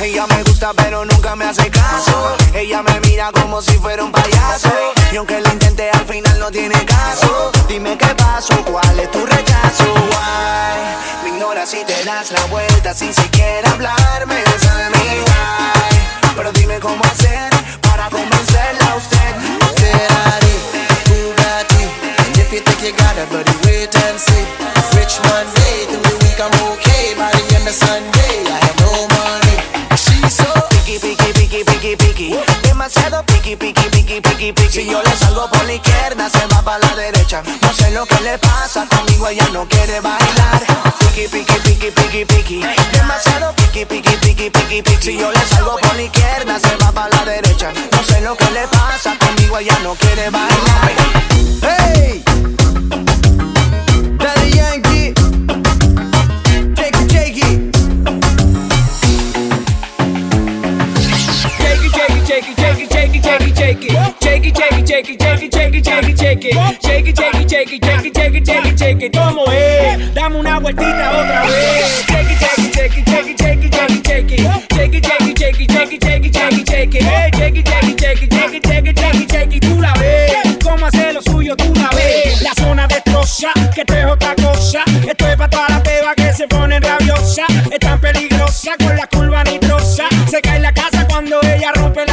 Ella 0.00 0.26
me 0.26 0.42
gusta 0.42 0.72
pero 0.74 1.04
nunca 1.04 1.36
me 1.36 1.44
hace 1.44 1.70
caso 1.70 2.36
Ella 2.54 2.82
me 2.82 2.98
mira 3.02 3.30
como 3.30 3.62
si 3.62 3.78
fuera 3.78 4.02
un 4.02 4.10
payaso 4.10 4.68
Y 5.12 5.16
aunque 5.16 5.40
lo 5.40 5.52
intente 5.52 5.90
al 5.90 6.06
final 6.06 6.38
no 6.40 6.50
tiene 6.50 6.74
caso 6.86 7.52
Dime 7.68 7.98
qué 7.98 8.14
pasó, 8.14 8.54
cuál 8.64 8.98
es 8.98 9.10
tu 9.10 9.24
rechazo 9.26 9.84
Why? 9.94 11.22
Me 11.22 11.28
ignoras 11.36 11.68
si 11.68 11.84
te 11.84 12.02
das 12.04 12.30
la 12.32 12.44
vuelta 12.46 12.94
sin 12.94 13.12
siquiera 13.12 13.70
hablarme 13.70 14.42
Tell 14.58 14.90
me 14.90 15.20
why 15.20 16.34
Pero 16.34 16.50
dime 16.52 16.80
cómo 16.80 17.04
hacer 17.04 17.52
para 17.82 18.08
convencerla 18.08 18.92
a 18.92 18.96
usted 18.96 19.34
Ferrari, 19.76 20.54
Bugatti. 21.06 21.84
And 22.24 22.36
if 22.38 22.52
you 22.52 22.60
think 22.60 22.82
you 22.82 22.92
got 22.96 23.16
it, 23.18 23.28
buddy, 23.30 23.52
wait 23.66 23.94
and 23.94 24.18
see. 24.18 24.44
Rich 24.96 25.20
Monday, 25.28 25.86
through 25.90 26.02
the 26.02 26.16
week 26.24 26.40
I'm 26.40 26.54
okay. 26.72 27.14
By 27.16 27.30
the 27.30 27.44
end 27.56 27.68
of 27.68 27.74
Sunday, 27.74 28.48
I 28.48 28.58
have 28.64 28.78
no 28.80 29.06
money. 29.12 29.56
She's 29.94 30.34
so 30.34 30.48
piqui, 30.70 30.98
piqui, 30.98 31.32
piqui, 31.32 31.64
piqui, 31.64 31.96
piqui. 31.96 32.36
Demasiado 32.62 33.22
piqui, 33.26 33.56
piqui, 33.56 33.81
Si 34.42 34.84
yo 34.84 35.00
le 35.00 35.16
salgo 35.16 35.48
por 35.50 35.64
la 35.66 35.74
izquierda, 35.74 36.28
se 36.28 36.44
va 36.48 36.62
para 36.62 36.80
la 36.80 36.96
derecha. 36.96 37.44
No 37.62 37.72
sé 37.72 37.92
lo 37.92 38.04
que 38.04 38.20
le 38.22 38.36
pasa, 38.38 38.88
conmigo 38.88 39.28
ella 39.28 39.48
no 39.52 39.68
quiere 39.68 40.00
bailar. 40.00 40.64
Piqui, 40.98 41.28
piqui, 41.28 41.60
piqui, 41.60 41.90
piqui, 41.92 42.24
piqui. 42.24 42.64
Demasiado 42.90 43.54
piqui, 43.54 43.84
piqui, 43.84 44.16
piqui, 44.16 44.50
piqui, 44.50 44.82
piqui. 44.82 45.12
Si 45.12 45.16
yo 45.16 45.30
le 45.30 45.46
salgo 45.46 45.76
por 45.76 45.94
la 45.94 46.02
izquierda, 46.02 46.58
se 46.58 46.74
va 46.74 46.90
para 46.90 47.08
la 47.10 47.24
derecha. 47.24 47.70
No 47.92 48.02
sé 48.02 48.20
lo 48.20 48.36
que 48.36 48.50
le 48.50 48.66
pasa, 48.66 49.16
conmigo 49.16 49.58
ella 49.58 49.78
no 49.84 49.94
quiere 49.94 50.28
bailar. 50.30 50.51
Shake 66.42 66.54
it, 66.54 66.82
shake 66.82 67.06
it, 67.06 67.18
shake 67.18 67.34
it, 67.36 67.50
shake 67.50 67.72
it, 67.72 67.84
shake 67.84 68.04
it, 68.04 68.16
shake 68.16 68.34
it, 68.34 68.46
shake 68.46 68.66
it, 68.66 68.78
shake 68.78 69.02
it, 69.02 69.12
¿cómo 69.16 69.44
es? 69.52 70.14
Dame 70.14 70.36
una 70.36 70.58
vueltita 70.58 71.10
otra 71.12 71.42
vez. 71.46 72.04
Shake 72.08 72.30
it, 72.30 72.38
shake 72.38 72.98
it, 72.98 73.06
shake 73.06 73.28
it, 73.28 73.38
shake 73.38 73.64
it, 73.64 73.74
shake 73.74 73.92
it, 73.94 74.04
shake 74.04 74.32
it, 74.32 74.40
shake 74.72 74.94
it, 74.94 75.04
shake 75.04 75.28
it, 75.28 75.38
shake 75.38 75.60
it, 75.60 75.70
shake 75.70 75.92
it, 75.92 76.02
shake 76.02 76.24
it, 76.24 76.34
shake 76.34 76.58
it, 76.58 76.68
shake 76.68 76.94
it, 76.94 77.02
hey, 77.02 77.30
shake 77.36 77.56
it, 77.56 77.68
shake 77.68 77.88
it, 77.88 78.00
shake 78.00 78.22
it, 78.22 78.32
shake 78.32 78.54
it, 78.54 78.66
shake 78.66 78.86
it, 78.86 78.98
shake 78.98 79.14
it, 79.14 79.30
shake 79.30 79.56
it, 79.56 79.60
tú 79.62 79.80
la 79.80 79.92
ves. 79.94 80.32
Cómo 80.64 80.86
hace 80.86 81.12
lo 81.12 81.22
suyo, 81.22 81.54
tú 81.56 81.72
la 81.76 81.90
ves. 81.90 82.42
La 82.42 82.52
zona 82.54 82.86
destroza, 82.88 83.52
que 83.74 83.82
esto 83.82 83.94
es 83.94 84.06
otra 84.06 84.34
cosa. 84.34 84.82
Esto 85.08 85.28
es 85.28 85.36
para 85.36 85.50
toda 85.50 85.68
la 85.68 85.82
peba 85.82 86.14
que 86.16 86.32
se 86.32 86.48
pone 86.48 86.80
rabiosa. 86.80 87.44
Es 87.70 87.78
tan 87.78 88.00
peligrosa 88.00 88.72
con 88.78 88.96
la 88.96 89.06
curva 89.06 89.44
nitrosa. 89.44 90.04
Se 90.28 90.40
cae 90.40 90.58
la 90.58 90.72
casa 90.72 91.06
cuando 91.08 91.40
ella 91.42 91.70
rompe 91.74 92.04
la 92.06 92.11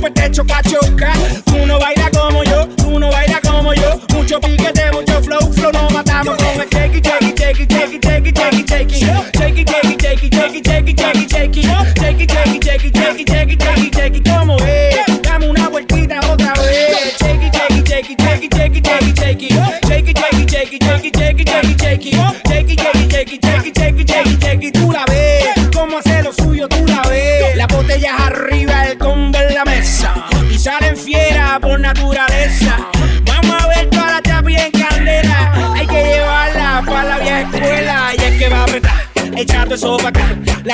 poder 0.00 0.30
chocar, 0.30 0.62
chocar 0.64 1.19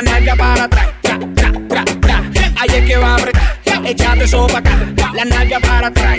nalga 0.07 0.37
para 0.37 0.65
atrás, 0.65 0.89
tra, 1.03 1.19
tra, 1.35 1.53
tra, 1.69 1.85
tra. 2.01 2.23
Ahí 2.57 2.87
que 2.87 2.97
va 2.97 3.09
a 3.09 3.17
apretar, 3.17 3.59
echando 3.85 4.25
eso 4.25 4.47
acá. 4.57 4.73
La 5.15 5.25
nalga 5.25 5.61
para 5.61 5.89
atrás, 5.89 6.16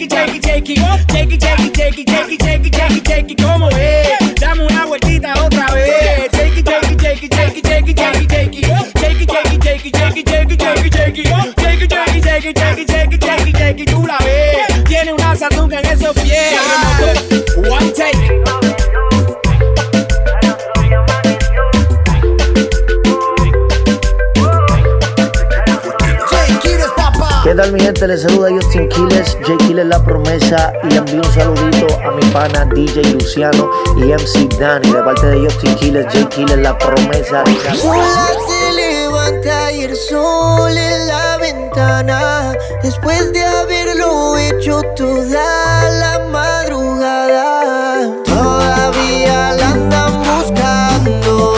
shake 0.00 0.02
it, 0.02 0.12
shake 0.12 0.36
it, 0.36 0.44
shake 0.44 0.68
it, 0.68 0.70
shake 0.70 0.70
it. 0.70 1.10
Shake 1.10 1.32
it, 1.32 1.42
shake 1.42 1.60
it, 1.60 1.76
shake 1.76 1.98
it, 1.98 2.08
shake 2.08 2.30
it, 2.30 2.42
shake 2.42 2.64
it, 2.64 2.74
shake 2.74 2.96
it, 2.96 3.08
shake 3.08 3.30
it. 3.32 3.40
¿Cómo 3.42 3.68
es? 3.70 4.40
Dame 4.40 4.64
una 4.66 4.86
otra 5.44 5.70
vez. 5.72 6.30
Shake 6.32 6.58
it, 6.58 6.66
shake 6.66 6.90
it, 6.90 7.00
shake 7.00 7.22
it, 7.22 7.32
shake 7.32 7.56
it, 7.56 7.66
shake 7.66 7.88
it, 7.88 7.98
shake 7.98 8.18
it, 8.18 8.28
shake. 8.28 8.90
Tiene 14.86 15.12
una 15.12 15.34
en 15.78 15.86
esos. 15.86 16.16
One 17.56 17.92
take. 17.92 18.40
¿Qué 27.42 27.54
tal 27.54 27.72
mi 27.72 27.80
gente? 27.80 28.06
Les 28.06 28.22
saluda 28.22 28.49
Justin 28.70 28.88
Quiles, 28.88 29.36
J. 29.44 29.56
Quiles 29.66 29.86
La 29.86 30.00
Promesa 30.00 30.72
y 30.88 30.96
envío 30.96 31.22
un 31.22 31.34
saludito 31.34 31.88
a 32.06 32.12
mi 32.12 32.22
pana 32.30 32.64
DJ 32.66 33.02
Luciano 33.14 33.68
y 33.96 34.12
MC 34.12 34.48
Dani 34.60 34.92
de 34.92 35.02
parte 35.02 35.26
de 35.26 35.44
Justin 35.44 35.74
Quiles, 35.74 36.06
J. 36.12 36.28
Quiles 36.28 36.58
La 36.58 36.78
Promesa. 36.78 37.42
Se 37.44 38.72
levanta 38.72 39.72
y 39.72 39.82
el 39.82 39.96
sol 39.96 40.70
en 40.70 41.08
la 41.08 41.36
ventana 41.38 42.52
Después 42.80 43.32
de 43.32 43.44
haberlo 43.44 44.38
hecho 44.38 44.82
toda 44.94 45.90
la 45.90 46.20
madrugada 46.30 48.08
Todavía 48.24 49.52
la 49.54 49.68
andan 49.68 50.12
buscando 50.22 51.54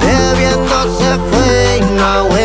Bebiendo 0.00 0.98
se 0.98 1.18
fue 1.28 1.76
y 1.76 1.80
no 1.94 2.39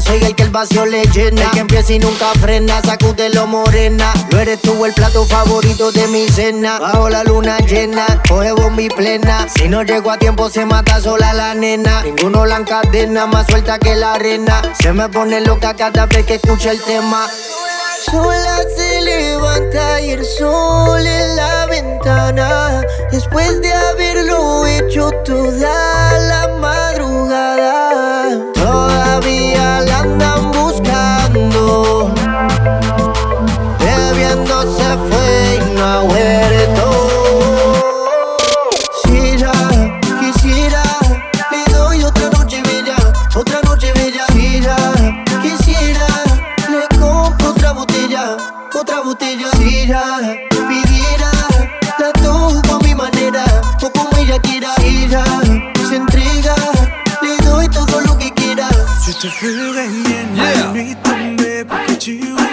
soy 0.00 0.22
el 0.22 0.34
que 0.34 0.44
el 0.44 0.50
vacío 0.50 0.86
le 0.86 1.04
llena. 1.06 1.42
El 1.42 1.50
que 1.50 1.58
empieza 1.60 1.92
y 1.92 1.98
nunca 1.98 2.32
frena, 2.40 2.80
sacúdelo 2.82 3.46
morena. 3.46 4.12
Lo 4.30 4.38
eres 4.38 4.60
tú 4.60 4.84
el 4.84 4.92
plato 4.92 5.24
favorito 5.24 5.92
de 5.92 6.06
mi 6.08 6.28
cena. 6.28 6.78
Bajo 6.78 7.08
la 7.08 7.24
luna 7.24 7.58
llena, 7.58 8.06
coge 8.28 8.52
bombi 8.52 8.88
plena. 8.88 9.46
Si 9.48 9.68
no 9.68 9.82
llego 9.82 10.10
a 10.10 10.18
tiempo 10.18 10.50
se 10.50 10.64
mata 10.64 11.00
sola 11.00 11.32
la 11.32 11.54
nena. 11.54 12.02
Ninguno 12.02 12.44
la 12.44 12.56
encadena, 12.56 13.26
más 13.26 13.46
suelta 13.46 13.78
que 13.78 13.94
la 13.94 14.14
arena. 14.14 14.62
Se 14.80 14.92
me 14.92 15.08
pone 15.08 15.40
loca 15.40 15.74
cada 15.74 16.06
vez 16.06 16.26
que 16.26 16.34
escucha 16.34 16.70
el 16.70 16.80
tema. 16.82 17.28
Sola 18.04 18.58
se 18.76 19.00
levanta 19.02 20.00
y 20.00 20.10
el 20.10 20.24
sol 20.24 21.04
en 21.04 21.36
la 21.36 21.66
ventana. 21.66 22.82
Después 23.10 23.60
de 23.60 23.72
haberlo 23.72 24.66
hecho 24.66 25.10
toda 25.24 26.18
la 26.18 26.48
madrugada. 26.60 27.75
to 62.06 62.45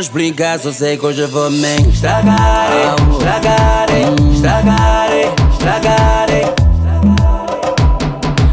quero 0.00 0.02
explicar, 0.02 0.58
só 0.58 0.72
sei 0.72 0.96
que 0.96 1.04
hoje 1.04 1.20
eu 1.20 1.28
vou 1.28 1.50
me 1.50 1.76
estragar. 1.88 2.96
Estragar, 3.12 3.86
estragar, 4.32 5.10
estragar. 5.52 6.26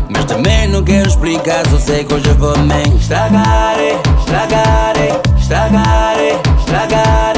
Mas 0.09 0.25
também 0.25 0.67
não 0.67 0.83
quero 0.83 1.07
explicar, 1.07 1.65
só 1.69 1.77
sei 1.77 2.03
que 2.03 2.13
hoje 2.13 2.27
eu 2.27 2.35
vou 2.35 2.57
me 2.57 2.97
estragar, 2.97 3.77
estragar, 4.19 4.93
estragar, 5.37 6.17
estragar. 6.59 7.33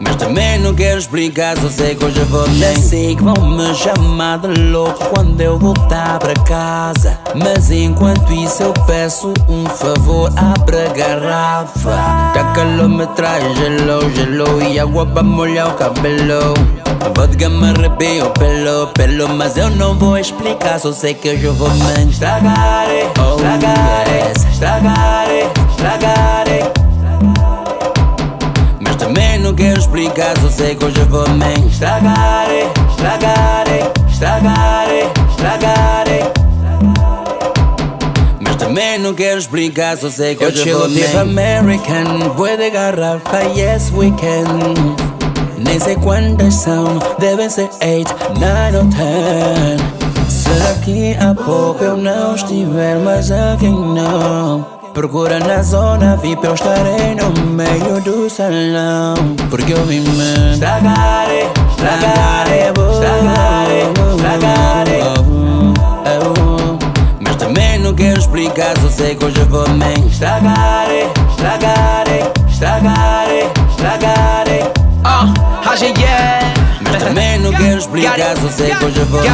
Mas 0.00 0.16
também 0.16 0.58
não 0.58 0.74
quero 0.74 0.98
explicar, 0.98 1.56
só 1.58 1.68
sei 1.68 1.94
que 1.94 2.04
hoje 2.04 2.18
eu 2.18 2.26
vou 2.26 2.48
me 2.48 2.76
sei 2.76 3.14
que 3.14 3.22
vão 3.22 3.34
me 3.34 3.72
chamar 3.74 4.38
de 4.38 4.48
louco 4.48 5.04
quando 5.14 5.40
eu 5.40 5.56
voltar 5.58 6.18
para 6.18 6.34
casa. 6.44 7.17
Mas 7.34 7.70
enquanto 7.70 8.32
isso 8.32 8.62
eu 8.62 8.72
peço 8.86 9.32
um 9.48 9.64
favor, 9.66 10.32
abre 10.36 10.76
a 10.86 10.88
garrafa. 10.92 12.32
Que 12.32 12.38
a 12.38 12.44
calor 12.52 12.88
me 12.88 13.06
traz 13.08 13.42
gelo, 13.56 14.10
gelo 14.14 14.62
e 14.62 14.78
água 14.78 15.06
para 15.06 15.22
molhar 15.22 15.68
o 15.68 15.74
cabelo. 15.74 16.54
A 17.04 17.08
vodka 17.10 17.48
me 17.48 17.70
arrepia 17.70 18.24
o 18.24 18.30
pelo, 18.30 18.88
pelo, 18.88 19.28
mas 19.28 19.56
eu 19.56 19.70
não 19.70 19.94
vou 19.94 20.18
explicar, 20.18 20.80
só 20.80 20.92
sei 20.92 21.14
que 21.14 21.30
hoje 21.30 21.44
eu 21.44 21.54
vou 21.54 21.70
me 21.70 22.10
estragar, 22.10 22.88
estragar, 22.90 24.06
estragar, 24.50 25.28
estragar. 25.70 26.44
Mas 28.80 28.96
também 28.96 29.38
não 29.38 29.54
quero 29.54 29.78
explicar, 29.78 30.36
só 30.40 30.48
sei 30.48 30.74
que 30.74 30.84
hoje 30.84 30.98
eu 30.98 31.06
vou 31.06 31.28
me 31.28 31.68
estragar, 31.68 32.48
estragar, 32.90 33.64
estragar, 34.08 34.88
estragar. 35.30 36.07
Também 38.78 38.98
não 39.00 39.12
quero 39.12 39.40
explicar, 39.40 39.96
só 39.96 40.08
sei 40.08 40.36
que 40.36 40.44
me 40.44 40.52
tipo 40.52 41.18
American, 41.18 42.32
boi 42.36 42.56
de 42.56 42.70
garrafa, 42.70 43.42
yes 43.56 43.90
we 43.92 44.12
can. 44.12 44.94
Nem 45.58 45.80
sei 45.80 45.96
quantas 45.96 46.54
são, 46.54 47.00
devem 47.18 47.50
ser 47.50 47.68
8, 47.82 48.14
9 48.38 48.76
ou 48.76 48.84
10. 48.84 49.80
Se 50.28 50.48
daqui 50.60 51.16
a 51.18 51.34
pouco 51.34 51.82
eu 51.82 51.96
não 51.96 52.36
estiver 52.36 53.00
mais 53.00 53.32
aqui 53.32 53.68
não. 53.68 54.64
Procura 54.94 55.40
na 55.40 55.60
zona 55.60 56.16
VIP, 56.16 56.44
eu 56.46 56.54
estarei 56.54 57.16
no 57.16 57.32
meio 57.48 58.00
do 58.02 58.30
salão. 58.30 59.16
Porque 59.50 59.72
eu 59.72 59.84
vim 59.86 60.02
me 60.02 60.52
estragar, 60.52 61.26
estragar, 61.68 62.46
estragar, 62.46 63.66
estragar. 64.14 65.37
complicado, 68.38 68.84
eu 68.84 68.90
sei 68.90 69.16
que 69.16 69.24
hoje 69.24 69.40
eu 69.40 69.46
vou 69.46 69.68
me 69.68 70.06
estragar, 70.06 70.88
eh, 70.88 71.10
estragar, 71.28 72.08
eh, 72.08 72.32
estragar, 72.48 73.28
eh, 73.28 73.50
estragar. 73.68 74.44
Ah, 75.02 75.24
uh, 75.24 75.68
a 75.68 75.74
gente. 75.74 76.04
É 76.04 76.47
também 77.08 77.38
não 77.38 77.52
quero 77.52 77.78
explicar, 77.78 78.36
só 78.36 78.48
sei 78.48 78.74
que 78.74 78.84
hoje 78.84 79.00
vou 79.04 79.22
me 79.22 79.28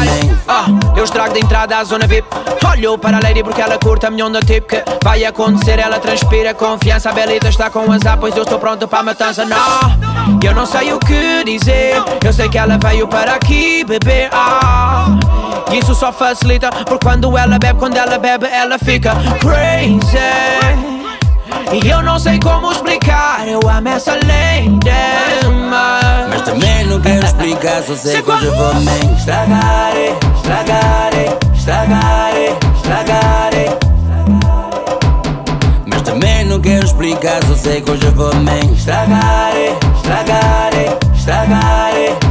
Ah, 0.46 0.66
eu 0.96 1.04
estrago 1.04 1.34
de 1.34 1.40
entrada 1.40 1.76
à 1.76 1.84
zona 1.84 2.06
VIP. 2.06 2.26
Olho 2.70 2.96
para 2.98 3.16
a 3.16 3.20
lady 3.20 3.42
porque 3.42 3.60
ela 3.60 3.78
curta 3.78 4.08
a 4.08 4.10
minha 4.10 4.26
onda 4.26 4.40
tipo 4.40 4.68
que 4.68 4.82
vai 5.02 5.24
acontecer. 5.24 5.78
Ela 5.78 5.98
transpira 5.98 6.54
confiança. 6.54 7.10
A 7.10 7.12
Belita 7.12 7.48
está 7.48 7.70
com 7.70 7.90
azar, 7.90 8.16
pois 8.18 8.36
eu 8.36 8.42
estou 8.42 8.58
pronto 8.58 8.86
para 8.86 9.00
a 9.00 9.02
matança. 9.02 9.44
Não, 9.44 10.38
eu 10.42 10.54
não 10.54 10.66
sei 10.66 10.92
o 10.92 10.98
que 10.98 11.44
dizer. 11.44 11.94
Eu 12.24 12.32
sei 12.32 12.48
que 12.48 12.58
ela 12.58 12.78
veio 12.78 13.06
para 13.08 13.34
aqui 13.34 13.84
beber. 13.84 14.28
Ah, 14.32 15.06
isso 15.72 15.94
só 15.94 16.12
facilita. 16.12 16.70
Porque 16.70 17.04
quando 17.04 17.36
ela 17.36 17.58
bebe, 17.58 17.78
quando 17.78 17.96
ela 17.96 18.18
bebe, 18.18 18.46
ela 18.46 18.78
fica 18.78 19.14
crazy. 19.40 20.93
E 21.72 21.88
eu 21.88 22.02
não 22.02 22.18
sei 22.18 22.38
como 22.40 22.70
explicar, 22.72 23.46
eu 23.48 23.60
amo 23.68 23.88
essa 23.88 24.12
lady 24.12 24.90
mas... 25.68 26.28
Mas 26.28 26.42
também 26.42 26.86
não 26.86 27.00
quero 27.00 27.24
explicar, 27.24 27.82
só 27.82 27.96
sei 27.96 28.22
que 28.22 28.30
hoje 28.30 28.46
eu 28.46 28.56
vou 28.56 28.74
me 28.74 29.16
estragar, 29.16 29.92
estragar, 30.36 31.10
estragar, 31.54 32.32
estragar. 32.76 33.50
Mas 35.86 36.02
também 36.02 36.44
não 36.44 36.60
quero 36.60 36.84
explicar, 36.84 37.42
só 37.44 37.54
sei 37.54 37.80
que 37.80 37.90
hoje 37.90 38.04
eu 38.04 38.12
vou 38.12 38.34
me 38.36 38.72
estragar, 38.72 39.52
estragar, 39.96 40.70
estragar, 41.14 41.94
estragar. 41.94 42.23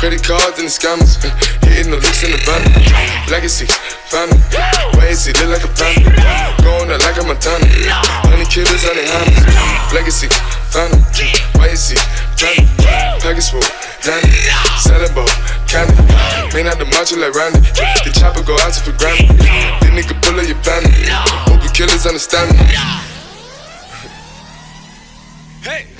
Credit 0.00 0.22
cards 0.24 0.56
and 0.56 0.64
the 0.64 0.72
scammers, 0.72 1.20
hitting 1.68 1.92
the 1.92 2.00
licks 2.00 2.24
in 2.24 2.32
the 2.32 2.40
van. 2.48 2.64
Legacy, 3.28 3.68
family, 4.08 4.40
wait 4.96 5.12
and 5.12 5.20
see, 5.20 5.32
look 5.36 5.60
like 5.60 5.64
a 5.64 5.70
panda. 5.76 6.08
Going 6.64 6.88
out 6.88 7.04
like 7.04 7.20
a 7.20 7.24
Montana, 7.28 7.68
honey 8.24 8.48
killers 8.48 8.80
on 8.88 8.96
the 8.96 9.04
hands. 9.04 9.44
Legacy, 9.92 10.32
family, 10.72 11.04
wait 11.60 11.76
and 11.76 11.78
see, 11.78 12.00
family. 12.40 12.64
Package 13.20 13.52
full, 13.52 13.66
Danny, 14.00 14.32
selling 14.80 15.12
ball, 15.12 15.28
candy. 15.68 15.92
Man 16.56 16.72
out 16.72 16.80
the 16.80 16.88
macho 16.88 17.20
like 17.20 17.36
Randy, 17.36 17.60
the 17.60 18.10
chopper 18.16 18.40
go 18.40 18.56
out 18.64 18.72
to 18.72 18.80
for 18.80 18.96
granted. 18.96 19.36
This 19.36 19.92
nigga 19.92 20.16
bullet, 20.24 20.48
you 20.48 20.56
bandit. 20.64 20.96
Hope 21.44 21.62
you 21.62 21.70
killers 21.76 22.06
understand 22.08 22.56
me. 22.56 22.64
Hey! 25.60 25.99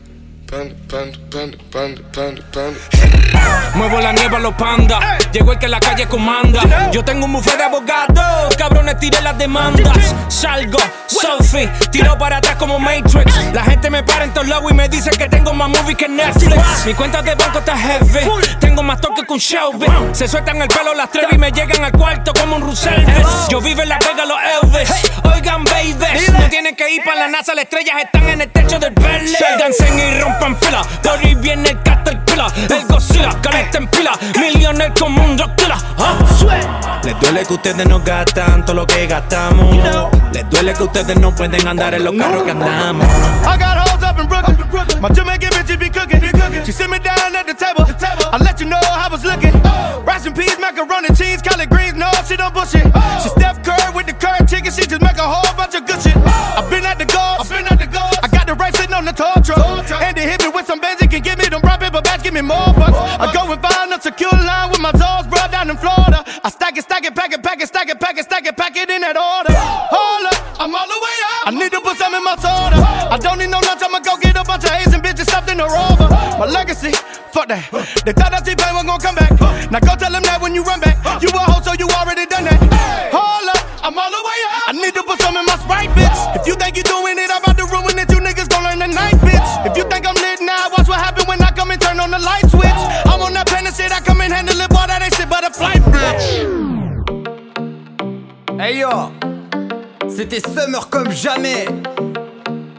Muevo 3.73 4.01
la 4.01 4.11
nieve 4.11 4.35
a 4.35 4.39
los 4.39 4.53
pandas. 4.55 4.99
Llegó 5.31 5.53
el 5.53 5.59
que 5.59 5.69
la 5.69 5.79
calle 5.79 6.07
comanda. 6.07 6.89
Yo 6.91 7.05
tengo 7.05 7.25
un 7.25 7.33
buffet 7.33 7.57
de 7.57 7.63
abogados. 7.63 8.55
Cabrones, 8.57 8.99
tiré 8.99 9.21
las 9.21 9.37
demandas. 9.37 10.13
Salgo, 10.27 10.77
Sophie, 11.07 11.69
tiro 11.89 12.17
para 12.17 12.37
atrás 12.37 12.57
como 12.57 12.79
Matrix. 12.79 13.53
La 13.53 13.63
gente 13.63 13.89
me 13.89 14.03
para 14.03 14.25
en 14.25 14.33
todos 14.33 14.47
lados 14.49 14.69
y 14.69 14.73
me 14.73 14.89
dice 14.89 15.11
que 15.11 15.29
tengo 15.29 15.53
más 15.53 15.69
movies 15.69 15.97
que 15.97 16.09
Netflix. 16.09 16.85
Mi 16.85 16.93
cuenta 16.95 17.21
de 17.21 17.33
banco 17.35 17.59
está 17.59 17.77
heavy. 17.77 18.19
Tengo 18.59 18.83
más 18.83 18.99
toque 18.99 19.23
que 19.25 19.31
un 19.31 19.39
Shelby. 19.39 19.87
Se 20.11 20.27
sueltan 20.27 20.61
el 20.61 20.67
pelo 20.67 20.93
las 20.93 21.09
tres 21.11 21.27
y 21.31 21.37
me 21.37 21.51
llegan 21.51 21.81
al 21.85 21.93
cuarto 21.93 22.33
como 22.33 22.57
un 22.57 22.63
Russell. 22.63 23.05
Yo 23.49 23.61
vivo 23.61 23.83
en 23.83 23.89
la 23.89 23.99
Vega, 23.99 24.25
los 24.25 24.37
Elvis. 24.63 25.11
Oigan, 25.33 25.63
baby. 25.63 25.95
No 26.33 26.49
tienen 26.49 26.75
que 26.75 26.91
ir 26.91 27.01
para 27.05 27.21
la 27.21 27.27
NASA. 27.29 27.55
Las 27.55 27.63
estrellas 27.63 27.95
están 28.03 28.27
en 28.27 28.41
el 28.41 28.51
techo 28.51 28.79
del 28.79 28.93
Bentley. 28.93 29.35
Dancen 29.57 29.97
y 29.97 30.19
rompan 30.19 30.40
fila. 30.49 30.81
Por 31.03 31.19
ahí 31.19 31.35
viene 31.35 31.69
el 31.69 31.83
Caterpillar. 31.83 32.51
El 32.69 32.87
Godzilla, 32.87 33.39
caliente 33.41 33.77
en 33.77 33.87
pila. 33.87 34.11
Millionaire 34.39 34.93
como 34.99 35.23
un 35.23 35.37
Dracula. 35.37 35.77
¿ah? 35.97 36.15
Les 37.03 37.19
duele 37.19 37.45
que 37.45 37.53
ustedes 37.53 37.87
no 37.87 37.99
gastan 37.99 38.65
todo 38.65 38.75
lo 38.75 38.87
que 38.87 39.07
gastamos. 39.07 39.75
Les 40.33 40.49
duele 40.49 40.73
que 40.73 40.83
ustedes 40.83 41.19
no 41.19 41.33
pueden 41.33 41.67
andar 41.67 41.93
en 41.93 42.03
los 42.03 42.15
carros 42.15 42.43
que 42.43 42.51
andamos. 42.51 43.05
I 43.43 43.57
got 43.57 43.77
hoes 43.77 44.03
up 44.03 44.19
in 44.19 44.27
Brooklyn. 44.27 45.01
My 45.01 45.09
Jamaican 45.09 45.49
bitches 45.51 45.79
be 45.79 45.89
cooking. 45.89 46.21
She 46.65 46.71
sit 46.71 46.89
me 46.89 46.99
down 46.99 47.35
at 47.35 47.45
the 47.45 47.53
table. 47.53 47.85
I 48.31 48.37
let 48.37 48.59
you 48.59 48.67
know 48.67 48.79
how 48.81 49.07
I 49.07 49.11
was 49.11 49.23
looking. 49.23 49.53
Rice 50.05 50.25
and 50.25 50.35
peas, 50.35 50.57
macaroni, 50.59 51.09
cheese, 51.15 51.41
collard 51.41 51.69
greens. 51.69 51.95
No, 51.95 52.09
she 52.27 52.37
don't 52.37 52.53
bullshit. 52.53 52.85
She 53.21 53.29
Steph 53.29 53.63
Curry 53.63 53.93
with 53.95 54.05
the 54.05 54.13
curd 54.13 54.47
chicken. 54.47 54.71
She 54.71 54.85
just 54.85 55.01
make 55.01 55.17
a 55.17 55.27
whole 55.27 55.55
bunch 55.55 55.75
of 55.75 55.85
good 55.85 56.01
shit. 56.01 56.15
I've 56.17 56.69
been 56.69 56.85
at 56.85 56.97
the 56.99 57.05
guards. 57.05 57.49
I've 57.49 57.57
been 57.57 57.67
at 57.67 57.79
the 57.79 57.87
guards. 57.87 58.30
Got 58.41 58.47
the 58.47 58.55
right 58.57 58.75
sitting 58.75 58.95
on 58.97 59.05
the 59.05 59.13
tall 59.13 59.37
truck. 59.45 59.61
And 60.01 60.17
they 60.17 60.25
hit 60.25 60.41
me 60.41 60.49
with 60.49 60.65
some 60.65 60.81
Benz. 60.81 60.97
Can 60.97 61.21
give 61.21 61.37
me 61.37 61.45
them 61.45 61.61
brown 61.61 61.77
paper 61.77 62.01
bags. 62.01 62.23
Give 62.23 62.33
me 62.33 62.41
more 62.41 62.73
bucks. 62.73 62.97
I 62.97 63.29
go 63.29 63.45
and 63.45 63.61
find 63.61 63.93
a 63.93 64.01
secure 64.01 64.33
line 64.33 64.73
with 64.73 64.81
my 64.81 64.89
dogs, 64.97 65.29
bro, 65.29 65.45
down 65.53 65.69
in 65.69 65.77
Florida. 65.77 66.25
I 66.41 66.49
stack 66.49 66.73
it, 66.73 66.81
stack 66.81 67.05
it, 67.05 67.13
pack 67.13 67.29
it, 67.33 67.43
pack 67.43 67.61
it, 67.61 67.67
stack 67.67 67.89
it, 67.89 67.99
pack 67.99 68.17
it, 68.17 68.25
stack 68.25 68.47
it, 68.47 68.57
pack 68.57 68.73
it 68.73 68.89
in 68.89 69.05
that 69.05 69.13
order. 69.13 69.53
Hold 69.53 70.25
up, 70.25 70.41
I'm 70.57 70.73
all 70.73 70.89
the 70.89 70.97
way 71.05 71.17
up. 71.21 71.41
I 71.45 71.51
need 71.53 71.69
to 71.69 71.81
put 71.85 72.01
some 72.01 72.17
in 72.17 72.23
my 72.25 72.33
soda. 72.41 72.81
I 72.81 73.21
don't 73.21 73.37
need 73.37 73.53
no 73.53 73.61
lunch, 73.61 73.85
I'ma 73.85 74.01
go 74.01 74.17
get 74.17 74.33
a 74.33 74.41
bunch 74.41 74.65
of 74.65 74.73
Asian 74.73 75.05
bitches 75.05 75.29
stuffed 75.29 75.51
in 75.53 75.61
a 75.61 75.67
rover. 75.69 76.09
My 76.41 76.49
legacy, 76.49 76.97
fuck 77.29 77.45
that. 77.45 77.69
They 78.09 78.13
thought 78.17 78.33
that 78.33 78.41
T-Pain 78.41 78.73
was 78.73 78.89
gonna 78.89 79.05
come 79.05 79.21
back. 79.21 79.37
Now 79.69 79.85
go 79.85 79.93
tell 79.93 80.09
them 80.09 80.25
that 80.25 80.41
when 80.41 80.57
you 80.57 80.65
run 80.65 80.81
back. 80.81 80.97
You 81.21 81.29
a 81.29 81.37
hoe, 81.45 81.61
so 81.61 81.77
you 81.77 81.85
already 81.93 82.25
done 82.25 82.49
that. 82.49 82.57
Hold 83.13 83.53
up, 83.53 83.61
I'm 83.85 83.93
all 83.93 84.09
the 84.09 84.17
way 84.17 84.39
up. 84.49 84.65
I 84.65 84.71
need 84.73 84.97
to 84.97 85.03
put 85.05 85.21
some 85.21 85.37
in 85.37 85.45
my 85.45 85.61
Sprite, 85.61 85.93
bitch. 85.93 86.41
If 86.41 86.49
you 86.49 86.57
think 86.57 86.73
you're 86.73 86.89
doing 86.89 87.21
it, 87.21 87.29
I'm 87.29 87.50
Hey 98.63 98.77
yo, 98.77 98.89
c'était 100.07 100.39
Summer 100.39 100.87
comme 100.89 101.11
jamais 101.11 101.65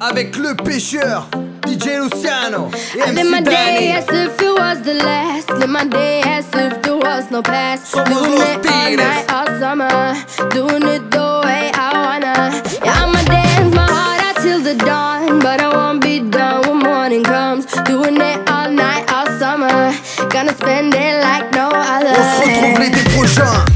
avec 0.01 0.37
le 0.37 0.55
pêcheur 0.55 1.27
DJ 1.67 1.99
Luciano 2.01 2.71
et 2.95 3.11
I 3.11 3.13
live 3.13 3.31
my 3.31 3.43
day 3.43 3.51
Danny. 3.51 3.93
as 3.93 4.05
if 4.13 4.41
it 4.41 4.53
was 4.57 4.77
the 4.85 4.95
last. 5.03 5.51
Live 5.59 5.69
my 5.69 5.85
day 5.85 6.21
as 6.23 6.45
if 6.55 6.81
there 6.83 6.97
was 6.97 7.31
no 7.33 7.43
past. 7.43 7.87
Somos 7.93 8.09
Doing 8.09 8.31
los 8.31 8.43
it 8.43 8.57
all 8.57 8.63
tigres. 8.63 8.97
night, 8.97 9.33
all 9.33 9.59
summer. 9.59 10.15
Doing 10.51 10.87
it 10.87 11.11
the 11.11 11.43
way 11.45 11.71
I 11.75 11.91
wanna. 11.95 12.63
Yeah, 12.85 13.03
I'ma 13.03 13.23
dance 13.25 13.75
my 13.75 13.87
heart 13.91 14.23
out 14.23 14.37
till 14.43 14.61
the 14.63 14.75
dawn. 14.85 15.41
But 15.41 15.61
I 15.61 15.69
won't 15.75 16.01
be 16.01 16.21
done 16.21 16.63
when 16.69 16.79
morning 16.79 17.25
comes. 17.25 17.67
Doing 17.87 18.21
it 18.21 18.49
all 18.49 18.71
night, 18.71 19.11
all 19.13 19.27
summer. 19.39 19.93
Gonna 20.31 20.55
spend 20.55 20.95
it 20.95 21.21
like 21.23 21.51
no 21.53 21.71
other. 21.71 22.15
On 22.17 22.41
se 22.41 22.49
retrouve 22.49 22.79
l'été 22.79 23.03
prochain. 23.17 23.72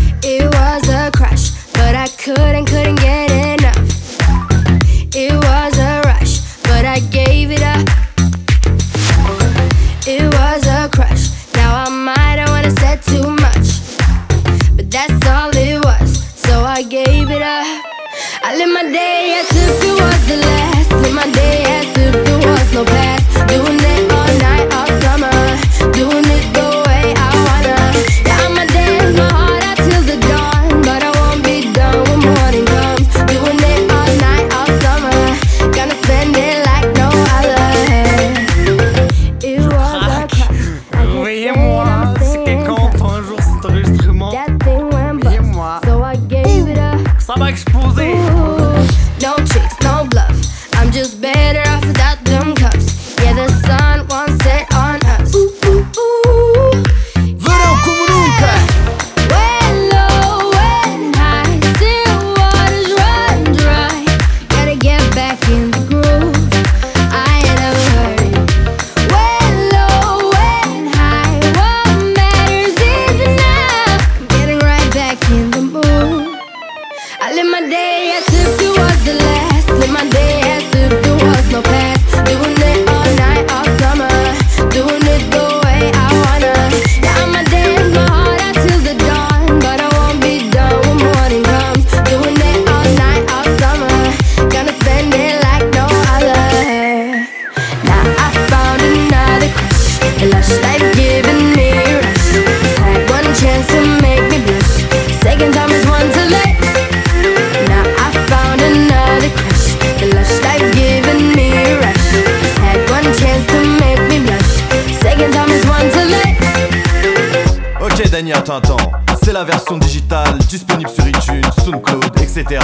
Etc. 122.37 122.61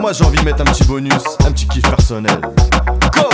Moi 0.00 0.12
j'ai 0.12 0.24
envie 0.24 0.38
de 0.38 0.44
mettre 0.44 0.60
un 0.60 0.64
petit 0.64 0.84
bonus, 0.84 1.22
un 1.46 1.52
petit 1.52 1.66
kiff 1.68 1.82
personnel. 1.82 2.38
Go! 3.12 3.28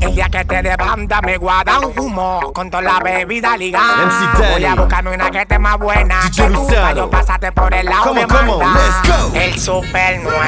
El 0.00 0.14
día 0.14 0.28
que 0.28 0.44
te 0.44 0.62
de 0.62 0.74
banda 0.76 1.20
me 1.22 1.36
guarda 1.36 1.78
un 1.80 1.96
humo 1.98 2.52
con 2.52 2.70
toda 2.70 2.82
la 2.82 2.98
bebida 2.98 3.56
ligada. 3.56 4.08
Voy 4.52 4.64
a 4.64 4.74
buscarme 4.74 5.14
una 5.14 5.30
que 5.30 5.42
esté 5.42 5.58
más 5.58 5.78
buena 5.78 6.22
DJ 6.22 6.48
que 6.48 6.54
tú 6.54 6.66
pa' 6.66 6.94
yo 6.94 7.10
pasarte 7.10 7.52
por 7.52 7.72
el 7.72 7.86
lado 7.86 8.04
Come 8.04 8.20
de 8.20 8.24
on, 8.24 8.30
come 8.30 8.50
on, 8.52 8.58
manda. 8.58 8.80
let's 8.80 9.08
go. 9.08 9.38
El 9.38 9.60
super 9.60 10.20
nuevo. 10.20 10.38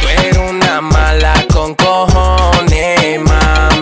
Tú 0.00 0.08
eres 0.08 0.36
una 0.36 0.80
mala 0.80 1.32
con 1.52 1.74
cojones, 1.74 3.20
mami. 3.20 3.75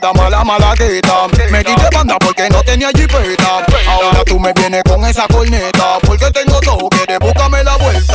Demasiada 0.00 0.12
mala, 0.12 0.44
malagueta. 0.44 1.28
Me 1.50 1.62
diste 1.62 1.88
banda 1.92 2.16
porque 2.18 2.48
no 2.50 2.62
tenía 2.62 2.88
jipeta. 2.90 3.64
Ahora 3.88 4.24
tú 4.24 4.38
me 4.38 4.52
vienes 4.52 4.82
con 4.84 5.04
esa 5.04 5.26
corneta. 5.28 5.98
Porque 6.02 6.30
tengo 6.30 6.60
todo, 6.60 6.88
quieres 6.90 7.18
búscame 7.18 7.64
la 7.64 7.76
vuelta. 7.76 8.14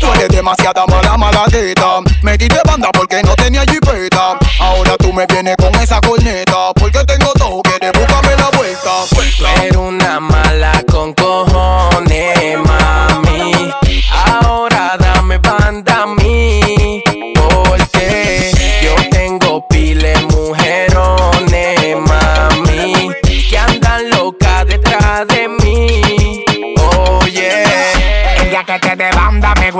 Tú 0.00 0.06
eres 0.14 0.28
demasiada 0.28 0.84
mala, 0.86 1.16
malagueta. 1.16 2.00
Me 2.22 2.36
diste 2.36 2.60
banda 2.64 2.90
porque 2.92 3.22
no 3.22 3.34
tenía 3.34 3.62
jipeta. 3.62 4.38
Ahora 4.58 4.96
tú 4.98 5.12
me 5.12 5.26
vienes 5.26 5.56
con 5.56 5.74
esa 5.76 6.00
corneta. 6.00 6.72
Porque 6.74 7.04
tengo 7.04 7.32
todo, 7.34 7.62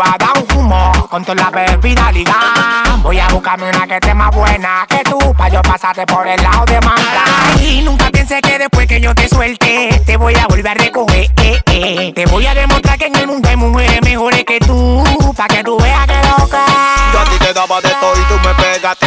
banda 0.01 0.33
me 0.33 0.33
guarda 0.33 0.33
un 0.35 0.59
humo 0.59 0.93
con 1.09 1.25
toda 1.25 1.35
la 1.37 1.51
bebida. 1.51 2.11
Voy 3.03 3.19
a 3.19 3.29
buscarme 3.29 3.69
una 3.69 3.87
que 3.87 3.95
esté 3.95 4.15
más 4.15 4.31
buena 4.35 4.87
que 4.89 5.03
tú 5.05 5.19
pa' 5.37 5.49
yo 5.49 5.61
pasarte 5.63 6.07
por 6.07 6.27
el 6.27 6.41
lado 6.43 6.65
de 6.67 6.81
manda. 6.81 7.25
Y 7.61 7.83
nunca 7.83 8.11
pensé 8.11 8.41
que 8.41 8.59
después 8.59 8.87
que 8.87 9.01
yo 9.01 9.15
te 9.15 9.29
suelte 9.29 10.03
te 10.07 10.17
voy 10.17 10.35
a 10.35 10.47
volver 10.47 10.69
a 10.69 10.75
recoger. 10.75 11.31
eh, 11.37 11.61
eh. 11.67 12.13
Te 12.15 12.27
voy 12.27 12.47
a 12.47 12.55
demostrar 12.55 12.99
que 12.99 13.07
en 13.07 13.17
el 13.17 13.27
mundo 13.27 13.49
hay 13.49 13.57
mujeres 13.57 14.01
mejores 14.03 14.45
que 14.45 14.59
tú 14.61 15.03
pa' 15.37 15.49
que 15.49 15.63
tú 15.65 15.79
veas 15.79 16.07
que 16.07 16.15
loca. 16.29 16.65
Yo 17.13 17.21
a 17.21 17.25
ti 17.25 17.37
te 17.39 17.53
daba 17.53 17.81
de 17.81 17.91
todo 18.01 18.13
y 18.15 18.25
tú 18.25 18.35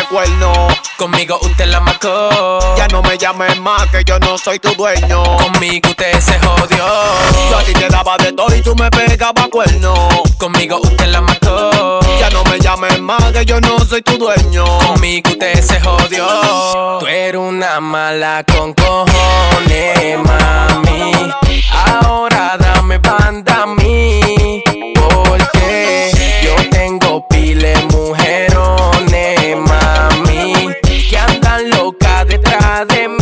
cuerno. 0.10 0.68
Conmigo 0.98 1.40
usted 1.42 1.66
la 1.66 1.80
marcó. 1.80 2.60
Ya 2.78 2.88
no 2.88 3.02
me 3.02 3.18
llames 3.18 3.60
más 3.60 3.90
que 3.90 4.04
yo 4.04 4.20
no 4.20 4.38
soy 4.38 4.60
tu 4.60 4.74
dueño. 4.76 5.24
Conmigo 5.38 5.90
usted 5.90 6.20
se 6.20 6.40
jodió. 6.40 6.86
Yo 7.50 7.58
a 7.58 7.64
ti 7.64 7.74
te 7.74 7.90
daba 7.90 8.18
de 8.18 8.34
todo 8.34 8.56
y 8.56 8.62
tú 8.62 8.76
me 8.76 8.90
pegabas 8.92 9.48
cuerno. 9.50 9.94
Conmigo 10.38 10.80
usted 10.82 11.08
la 11.08 11.22
mató 11.22 11.73
no 12.34 12.44
me 12.46 12.60
llames 12.60 13.00
más, 13.00 13.32
que 13.32 13.46
yo 13.46 13.62
no 13.62 13.80
soy 13.80 14.02
tu 14.02 14.18
dueño. 14.18 14.66
Conmigo 14.80 15.30
usted 15.30 15.62
se 15.62 15.80
jodió. 15.80 16.28
Tú 17.00 17.08
eres 17.08 17.40
una 17.40 17.80
mala 17.80 18.44
con 18.44 18.74
cojones, 18.74 20.18
mami. 20.26 21.32
Ahora 21.86 22.58
dame 22.58 22.98
banda 22.98 23.64
a 23.64 23.66
mí, 23.66 24.64
porque 24.96 26.12
yo 26.44 26.70
tengo 26.70 27.28
pile 27.28 27.74
mujerones, 27.92 29.58
mami, 29.58 30.70
que 31.10 31.18
andan 31.18 31.70
locas 31.70 32.28
detrás 32.28 32.88
de 32.88 33.08
mí. 33.08 33.13